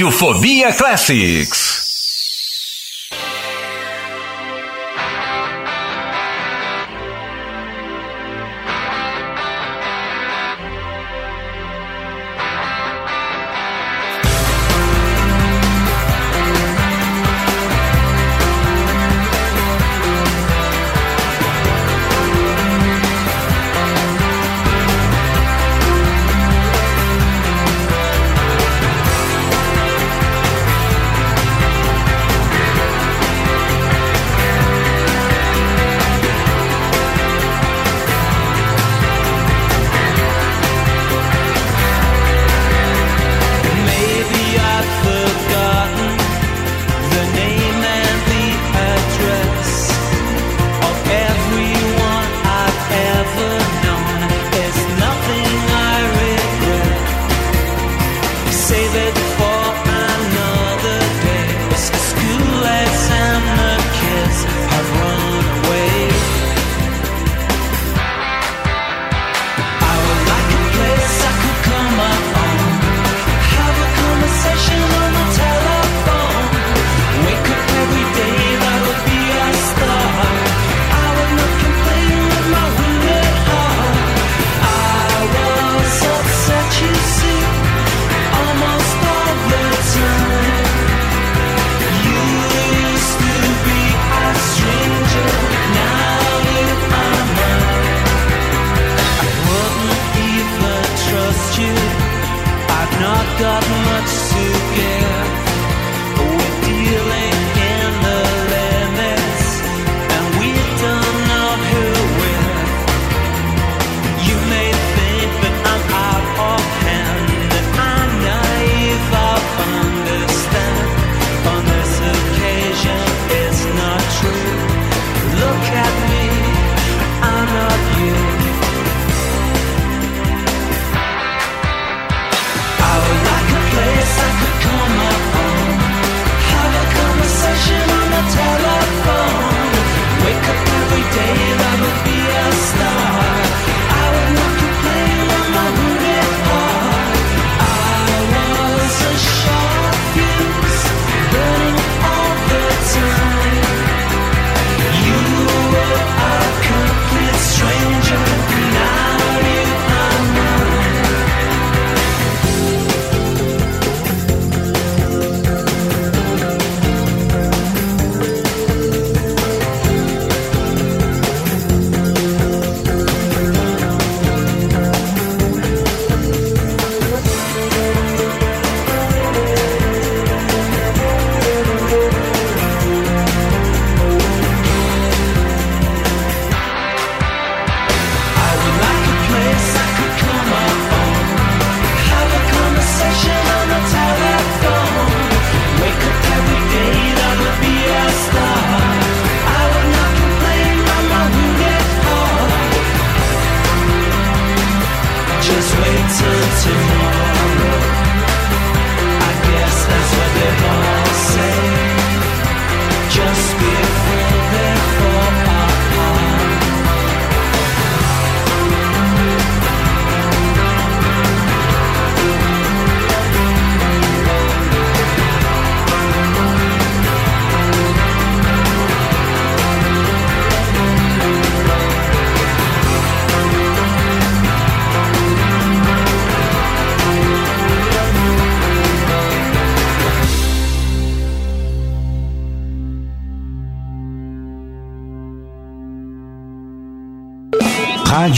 [0.01, 1.80] Radiofobia Classics.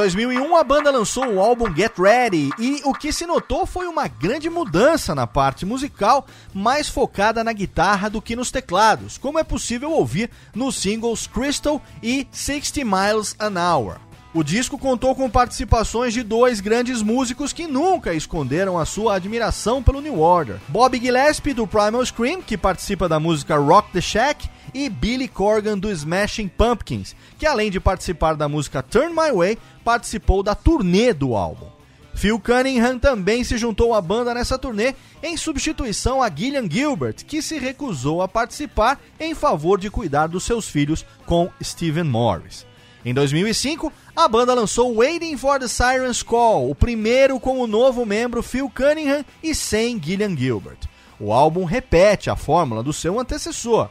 [0.00, 4.08] 2001, a banda lançou o álbum Get Ready e o que se notou foi uma
[4.08, 9.44] grande mudança na parte musical, mais focada na guitarra do que nos teclados, como é
[9.44, 13.96] possível ouvir nos singles Crystal e 60 Miles an Hour.
[14.32, 19.82] O disco contou com participações de dois grandes músicos que nunca esconderam a sua admiração
[19.82, 24.48] pelo New Order: Bob Gillespie do Primal Scream, que participa da música Rock the Shack,
[24.74, 29.58] e Billy Corgan do Smashing Pumpkins, que além de participar da música Turn My Way,
[29.84, 31.80] participou da turnê do álbum.
[32.14, 37.40] Phil Cunningham também se juntou à banda nessa turnê em substituição a Gillian Gilbert, que
[37.40, 42.66] se recusou a participar em favor de cuidar dos seus filhos com Steven Morris.
[43.04, 48.04] Em 2005, a banda lançou Waiting for the Siren's Call, o primeiro com o novo
[48.04, 50.80] membro Phil Cunningham e sem Gillian Gilbert.
[51.18, 53.88] O álbum repete a fórmula do seu antecessor.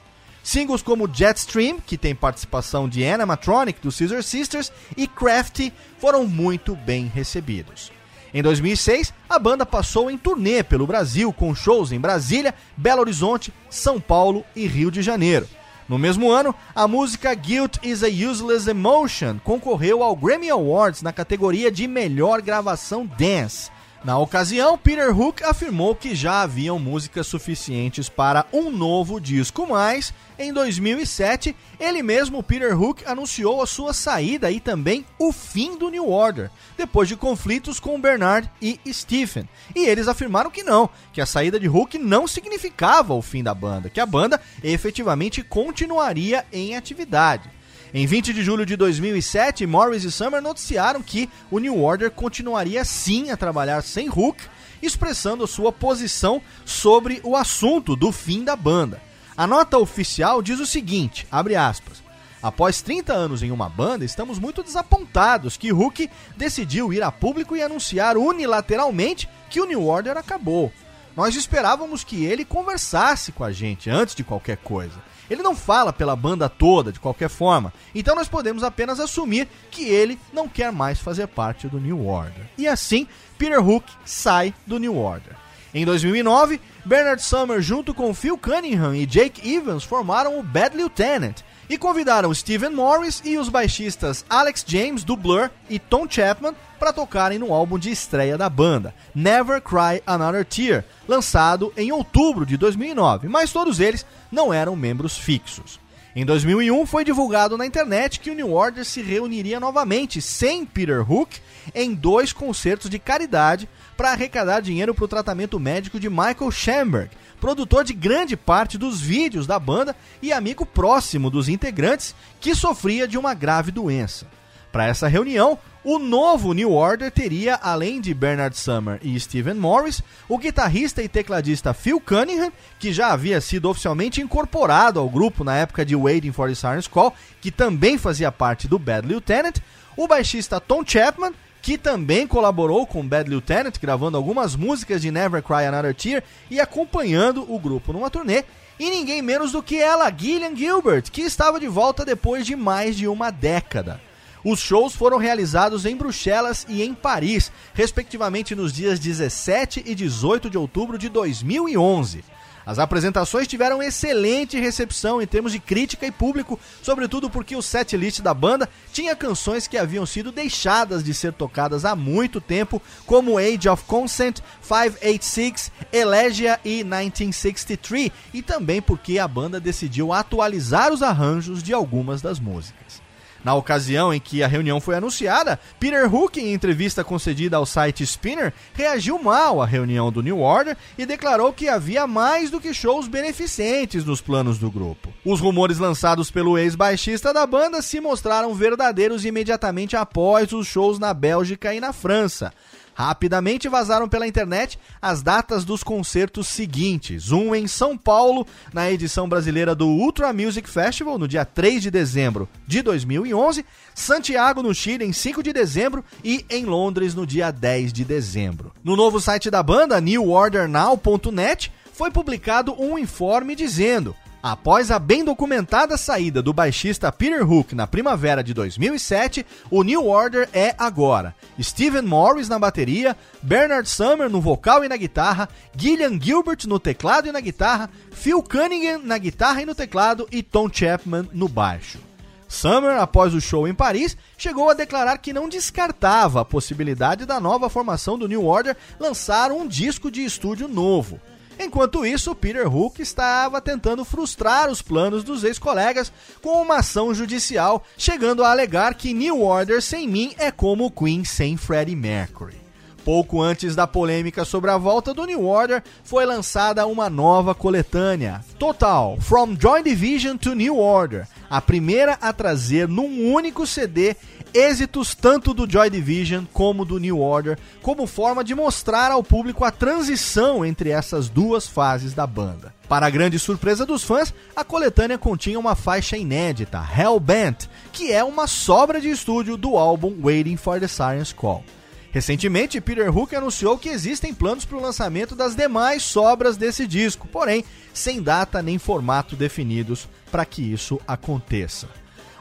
[0.49, 6.75] Singles como Jetstream, que tem participação de Animatronic do Scissor Sisters, e Crafty foram muito
[6.75, 7.91] bem recebidos.
[8.33, 13.53] Em 2006, a banda passou em turnê pelo Brasil com shows em Brasília, Belo Horizonte,
[13.69, 15.47] São Paulo e Rio de Janeiro.
[15.87, 21.13] No mesmo ano, a música Guilt is a Useless Emotion concorreu ao Grammy Awards na
[21.13, 23.69] categoria de melhor gravação dance.
[24.01, 30.13] Na ocasião, Peter Hook afirmou que já haviam músicas suficientes para um novo disco, mas
[30.37, 35.89] em 2007, ele mesmo, Peter Hook, anunciou a sua saída e também o fim do
[35.89, 39.49] New Order, depois de conflitos com Bernard e Stephen.
[39.75, 43.53] E eles afirmaram que não, que a saída de Hook não significava o fim da
[43.53, 47.58] banda, que a banda efetivamente continuaria em atividade.
[47.91, 52.85] Em 20 de julho de 2007, Morris e Summer noticiaram que o New Order continuaria
[52.85, 54.43] sim a trabalhar sem Hook,
[54.79, 59.01] expressando sua posição sobre o assunto do fim da banda.
[59.35, 61.99] A nota oficial diz o seguinte, abre aspas,
[62.41, 67.53] Após 30 anos em uma banda, estamos muito desapontados que Hook decidiu ir a público
[67.53, 70.71] e anunciar unilateralmente que o New Order acabou.
[71.17, 75.03] Nós esperávamos que ele conversasse com a gente antes de qualquer coisa.
[75.29, 79.83] Ele não fala pela banda toda, de qualquer forma, então nós podemos apenas assumir que
[79.83, 82.45] ele não quer mais fazer parte do New Order.
[82.57, 85.35] E assim, Peter Hook sai do New Order.
[85.73, 91.41] Em 2009, Bernard Summer, junto com Phil Cunningham e Jake Evans, formaram o Bad Lieutenant
[91.69, 96.91] e convidaram Steven Morris e os baixistas Alex James, do Blur, e Tom Chapman para
[96.91, 102.57] tocarem no álbum de estreia da banda, Never Cry Another Tear, lançado em outubro de
[102.57, 105.79] 2009, mas todos eles não eram membros fixos.
[106.15, 110.99] Em 2001 foi divulgado na internet que o New Order se reuniria novamente sem Peter
[111.09, 111.37] Hook
[111.75, 117.11] em dois concertos de caridade para arrecadar dinheiro para o tratamento médico de Michael Schamberg,
[117.39, 123.07] produtor de grande parte dos vídeos da banda e amigo próximo dos integrantes que sofria
[123.07, 124.27] de uma grave doença.
[124.71, 130.03] Para essa reunião, o novo New Order teria, além de Bernard Summer e Steven Morris,
[130.27, 135.55] o guitarrista e tecladista Phil Cunningham, que já havia sido oficialmente incorporado ao grupo na
[135.55, 139.55] época de Waiting for the Siren's Call, que também fazia parte do Bad Lieutenant,
[139.97, 145.43] o baixista Tom Chapman, que também colaborou com Bad Lieutenant, gravando algumas músicas de Never
[145.43, 148.43] Cry Another Tear e acompanhando o grupo numa turnê,
[148.79, 152.95] e ninguém menos do que ela, Gillian Gilbert, que estava de volta depois de mais
[152.95, 153.99] de uma década.
[154.43, 160.49] Os shows foram realizados em Bruxelas e em Paris, respectivamente nos dias 17 e 18
[160.49, 162.23] de outubro de 2011.
[162.69, 168.21] As apresentações tiveram excelente recepção em termos de crítica e público, sobretudo porque o setlist
[168.21, 173.39] da banda tinha canções que haviam sido deixadas de ser tocadas há muito tempo, como
[173.39, 181.01] Age of Consent, 586, Elegia e 1963, e também porque a banda decidiu atualizar os
[181.01, 182.98] arranjos de algumas das músicas.
[183.43, 188.03] Na ocasião em que a reunião foi anunciada, Peter Hook, em entrevista concedida ao site
[188.03, 192.73] Spinner, reagiu mal à reunião do New Order e declarou que havia mais do que
[192.73, 195.13] shows beneficentes nos planos do grupo.
[195.23, 201.13] Os rumores lançados pelo ex-baixista da banda se mostraram verdadeiros imediatamente após os shows na
[201.13, 202.53] Bélgica e na França.
[202.99, 209.29] Rapidamente vazaram pela internet as datas dos concertos seguintes: um em São Paulo, na edição
[209.29, 215.05] brasileira do Ultra Music Festival, no dia 3 de dezembro de 2011, Santiago, no Chile,
[215.05, 218.73] em 5 de dezembro e em Londres, no dia 10 de dezembro.
[218.83, 224.13] No novo site da banda, newordernow.net, foi publicado um informe dizendo.
[224.41, 230.07] Após a bem documentada saída do baixista Peter Hook na primavera de 2007, o New
[230.07, 236.17] Order é agora Steven Morris na bateria, Bernard Summer no vocal e na guitarra, Gillian
[236.17, 240.69] Gilbert no teclado e na guitarra, Phil Cunningham na guitarra e no teclado e Tom
[240.71, 241.99] Chapman no baixo.
[242.47, 247.41] Summer, após o show em Paris, chegou a declarar que não descartava a possibilidade da
[247.41, 251.19] nova formação do New Order lançar um disco de estúdio novo.
[251.59, 256.09] Enquanto isso, Peter Hook estava tentando frustrar os planos dos ex-colegas
[256.41, 261.25] com uma ação judicial, chegando a alegar que New Order sem mim é como Queen
[261.25, 262.68] sem Freddie Mercury.
[263.03, 268.43] Pouco antes da polêmica sobre a volta do New Order, foi lançada uma nova coletânea,
[268.57, 274.15] Total, From Joy Division to New Order, a primeira a trazer num único CD
[274.53, 279.63] êxitos tanto do Joy Division como do New Order, como forma de mostrar ao público
[279.63, 282.73] a transição entre essas duas fases da banda.
[282.87, 288.23] Para a grande surpresa dos fãs, a coletânea continha uma faixa inédita, Hellbent, que é
[288.23, 291.63] uma sobra de estúdio do álbum Waiting for the Siren's Call.
[292.11, 297.27] Recentemente, Peter Hook anunciou que existem planos para o lançamento das demais sobras desse disco,
[297.27, 297.63] porém,
[297.93, 301.87] sem data nem formato definidos para que isso aconteça.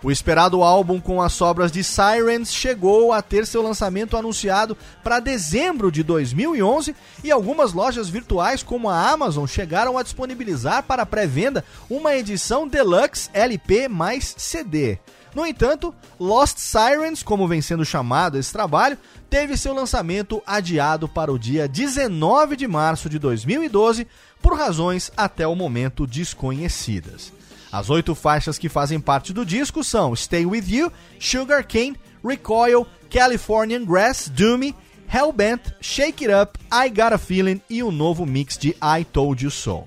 [0.02, 5.18] O esperado álbum com as sobras de Sirens chegou a ter seu lançamento anunciado para
[5.18, 11.64] dezembro de 2011 e algumas lojas virtuais como a Amazon chegaram a disponibilizar para pré-venda
[11.90, 14.98] uma edição deluxe LP mais CD.
[15.38, 18.98] No entanto, Lost Sirens, como vem sendo chamado esse trabalho,
[19.30, 24.04] teve seu lançamento adiado para o dia 19 de março de 2012
[24.42, 27.32] por razões até o momento desconhecidas.
[27.70, 32.84] As oito faixas que fazem parte do disco são Stay With You, Sugar Cane, Recoil,
[33.08, 34.74] Californian Grass, Doomy,
[35.08, 39.44] Hellbent, Shake It Up, I Got a Feeling e o novo mix de I Told
[39.44, 39.86] You So.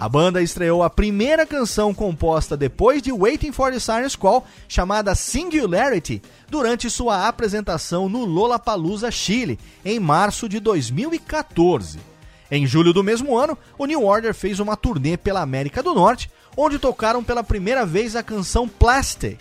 [0.00, 5.12] A banda estreou a primeira canção composta depois de Waiting for the Siren's Call, chamada
[5.12, 11.98] Singularity, durante sua apresentação no Lollapalooza Chile, em março de 2014.
[12.48, 16.30] Em julho do mesmo ano, o New Order fez uma turnê pela América do Norte,
[16.56, 19.40] onde tocaram pela primeira vez a canção Plastic.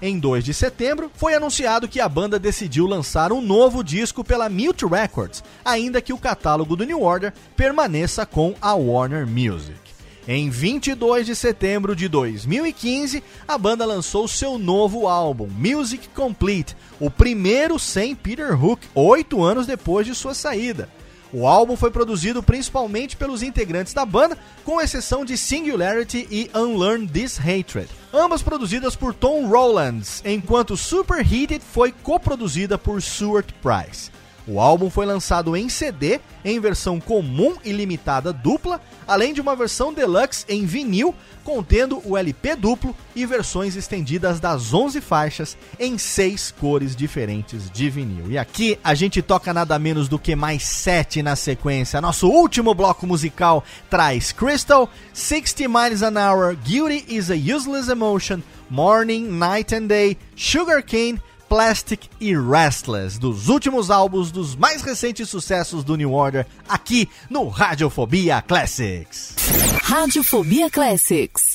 [0.00, 4.48] Em 2 de setembro, foi anunciado que a banda decidiu lançar um novo disco pela
[4.48, 9.85] Mute Records, ainda que o catálogo do New Order permaneça com a Warner Music.
[10.28, 17.08] Em 22 de setembro de 2015, a banda lançou seu novo álbum, Music Complete, o
[17.08, 20.88] primeiro sem Peter Hook, oito anos depois de sua saída.
[21.32, 27.06] O álbum foi produzido principalmente pelos integrantes da banda, com exceção de Singularity e Unlearn
[27.06, 34.10] This Hatred, ambas produzidas por Tom Rowlands, enquanto Super Heated foi coproduzida por Stuart Price.
[34.46, 39.56] O álbum foi lançado em CD, em versão comum e limitada dupla, além de uma
[39.56, 45.98] versão deluxe em vinil, contendo o LP duplo e versões estendidas das 11 faixas em
[45.98, 48.30] seis cores diferentes de vinil.
[48.30, 52.00] E aqui a gente toca nada menos do que mais sete na sequência.
[52.00, 58.42] Nosso último bloco musical traz Crystal, 60 Miles an Hour, Guilty is a Useless Emotion,
[58.70, 65.84] Morning, Night and Day, Sugarcane, Plastic e Restless, dos últimos álbuns dos mais recentes sucessos
[65.84, 69.34] do New Order, aqui no Radiofobia Classics.
[69.82, 71.54] Radiofobia Classics.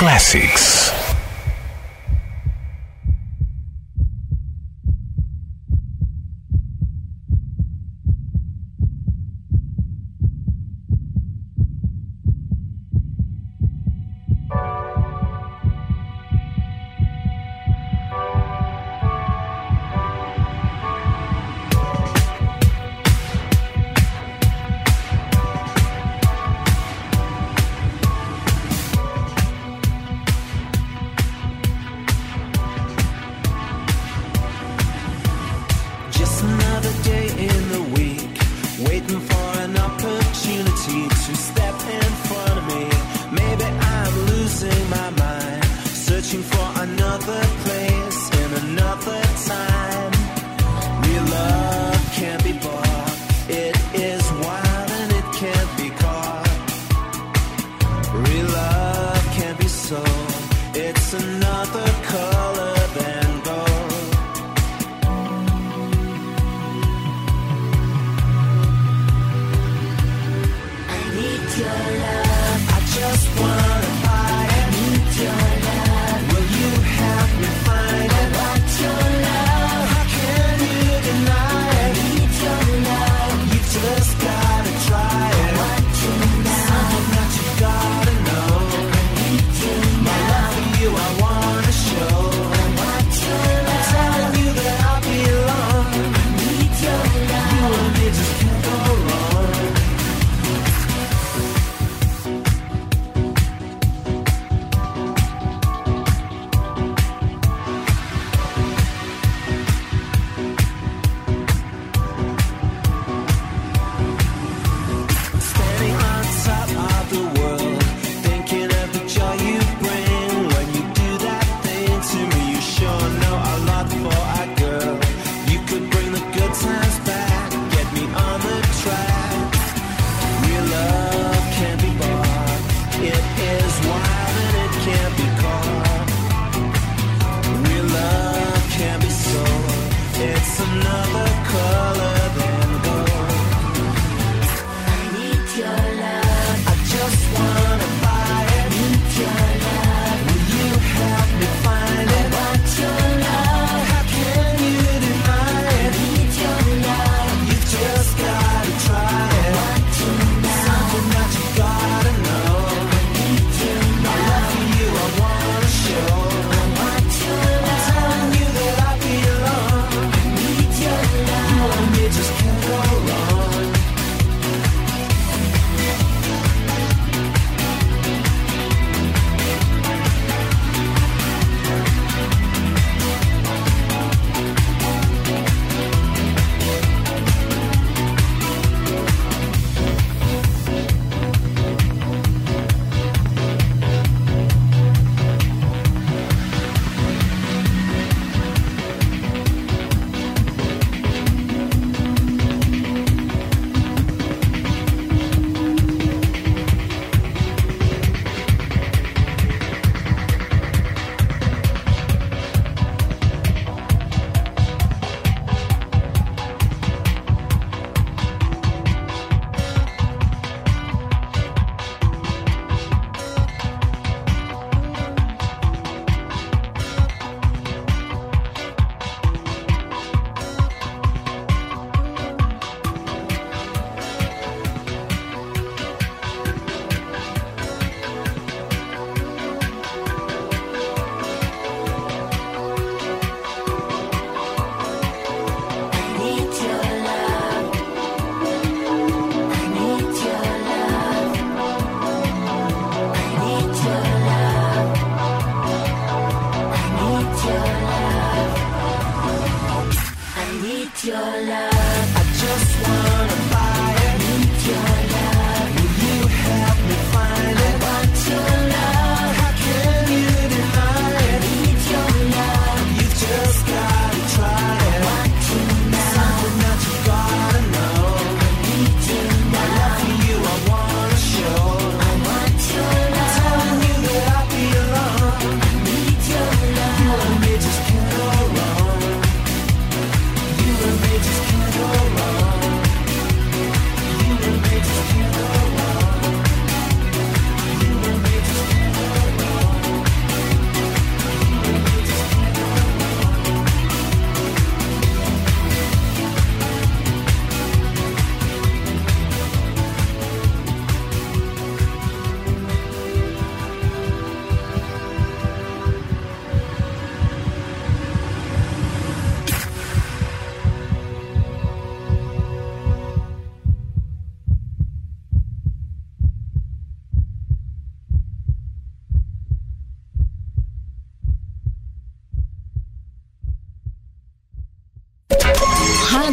[0.00, 0.79] Classics.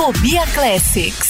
[0.00, 1.29] Radiofobia Classics.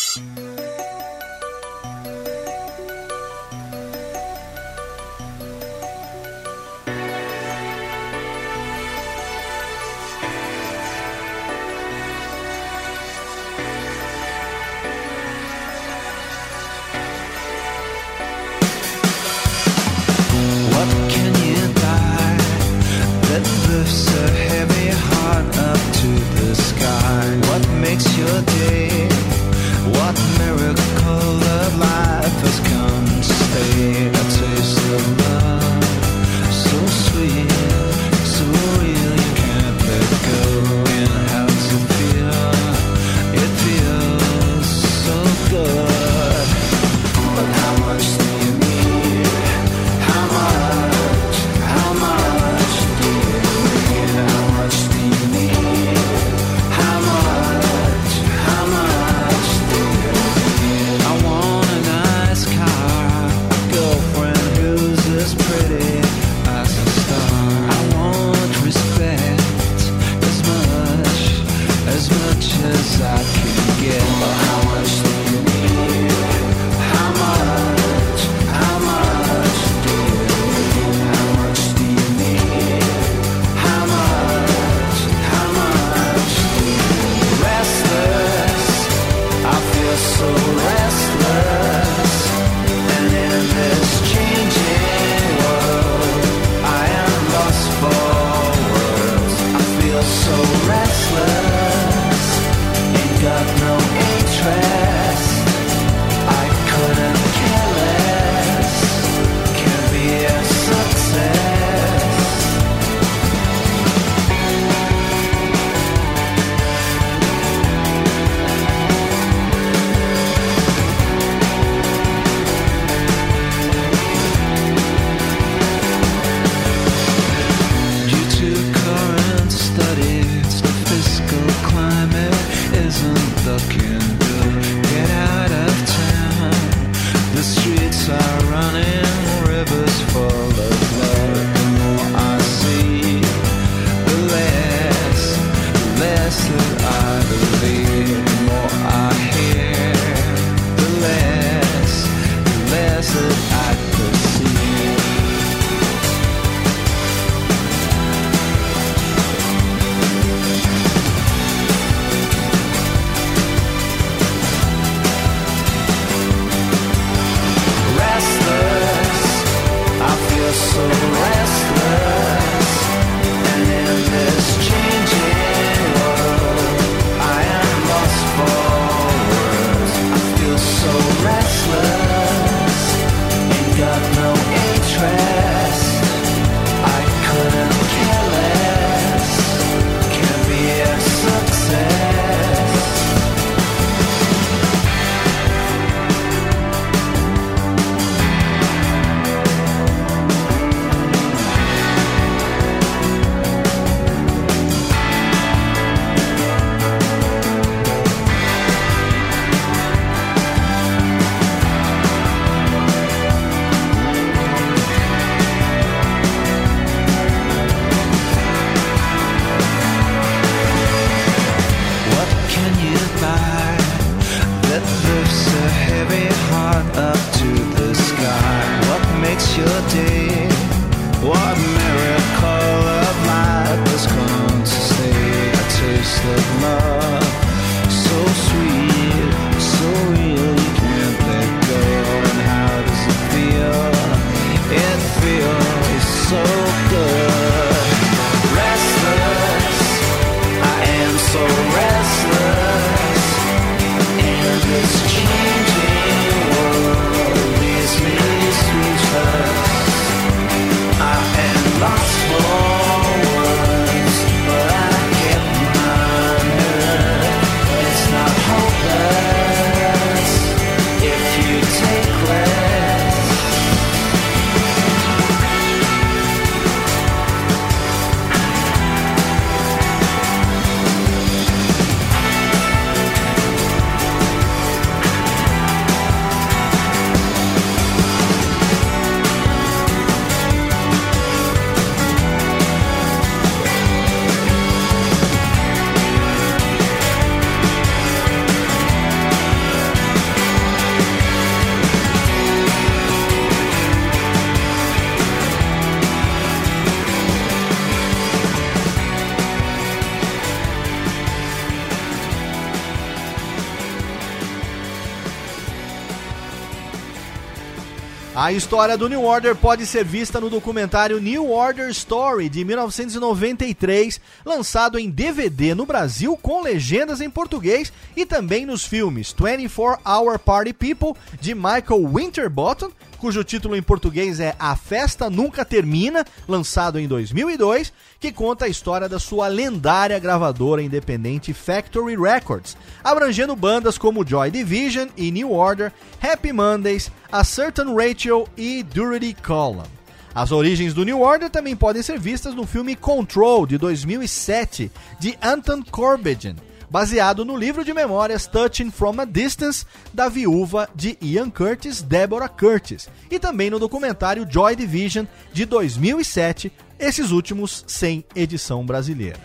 [318.51, 324.19] A história do New Order pode ser vista no documentário New Order Story de 1993,
[324.45, 330.37] lançado em DVD no Brasil com legendas em português e também nos filmes 24 Hour
[330.37, 336.99] Party People de Michael Winterbottom, cujo título em português é A Festa Nunca Termina, lançado
[336.99, 343.97] em 2002, que conta a história da sua lendária gravadora independente Factory Records, abrangendo bandas
[343.97, 349.87] como Joy Division e New Order, Happy Mondays, A Certain Rachel e Durity Column.
[350.35, 355.37] As origens do New Order também podem ser vistas no filme Control, de 2007, de
[355.41, 356.57] Anton Corbijn,
[356.89, 362.49] baseado no livro de memórias Touching From a Distance, da viúva de Ian Curtis, Deborah
[362.49, 366.69] Curtis, e também no documentário Joy Division, de 2007,
[366.99, 369.39] esses últimos sem edição brasileira.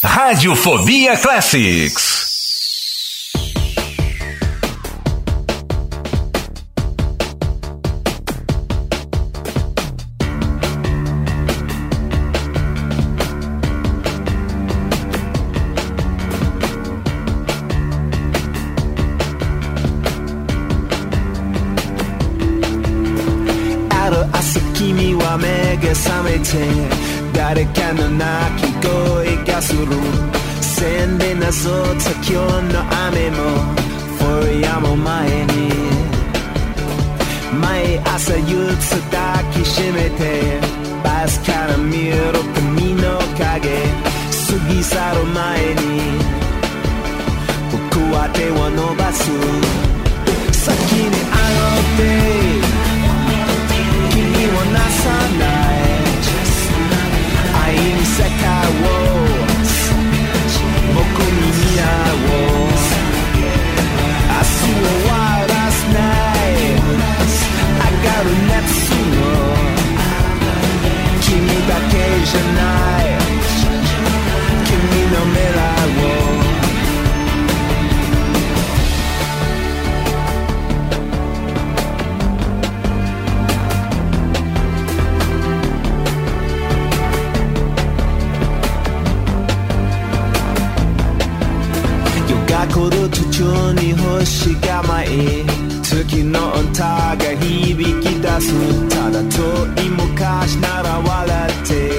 [0.03, 2.22] Radiofobia Classics.
[26.42, 26.58] て
[27.32, 28.26] 誰かの泣
[28.62, 29.86] き声がする
[30.60, 32.34] 線でなぞった今日
[32.74, 33.36] の雨も
[34.18, 35.70] フォリアも前に
[37.60, 40.58] 毎朝憂鬱抱きしめて
[41.04, 42.16] バスから見る
[42.76, 43.62] 君の影過
[44.68, 45.80] ぎ去る前に
[47.70, 47.76] 僕
[48.12, 49.22] は手を伸ばす
[50.52, 52.02] 先にあの手
[54.14, 54.18] 君
[54.48, 55.51] をなさない
[58.63, 59.02] I was
[94.23, 95.45] 中に星が舞い
[95.83, 101.91] 月の音が響き出すただ遠い昔なら笑って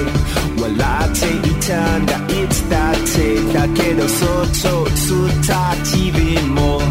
[0.59, 0.73] 笑
[1.05, 6.81] っていたんだいつだってだけどそっと映った TV も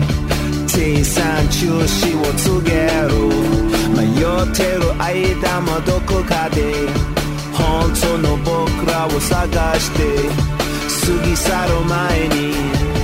[0.69, 3.15] 生産中止を告げる
[3.95, 6.89] 迷ってる間もどこかで
[7.53, 10.29] 本当の僕らを探して
[11.07, 13.04] 過ぎ去る前に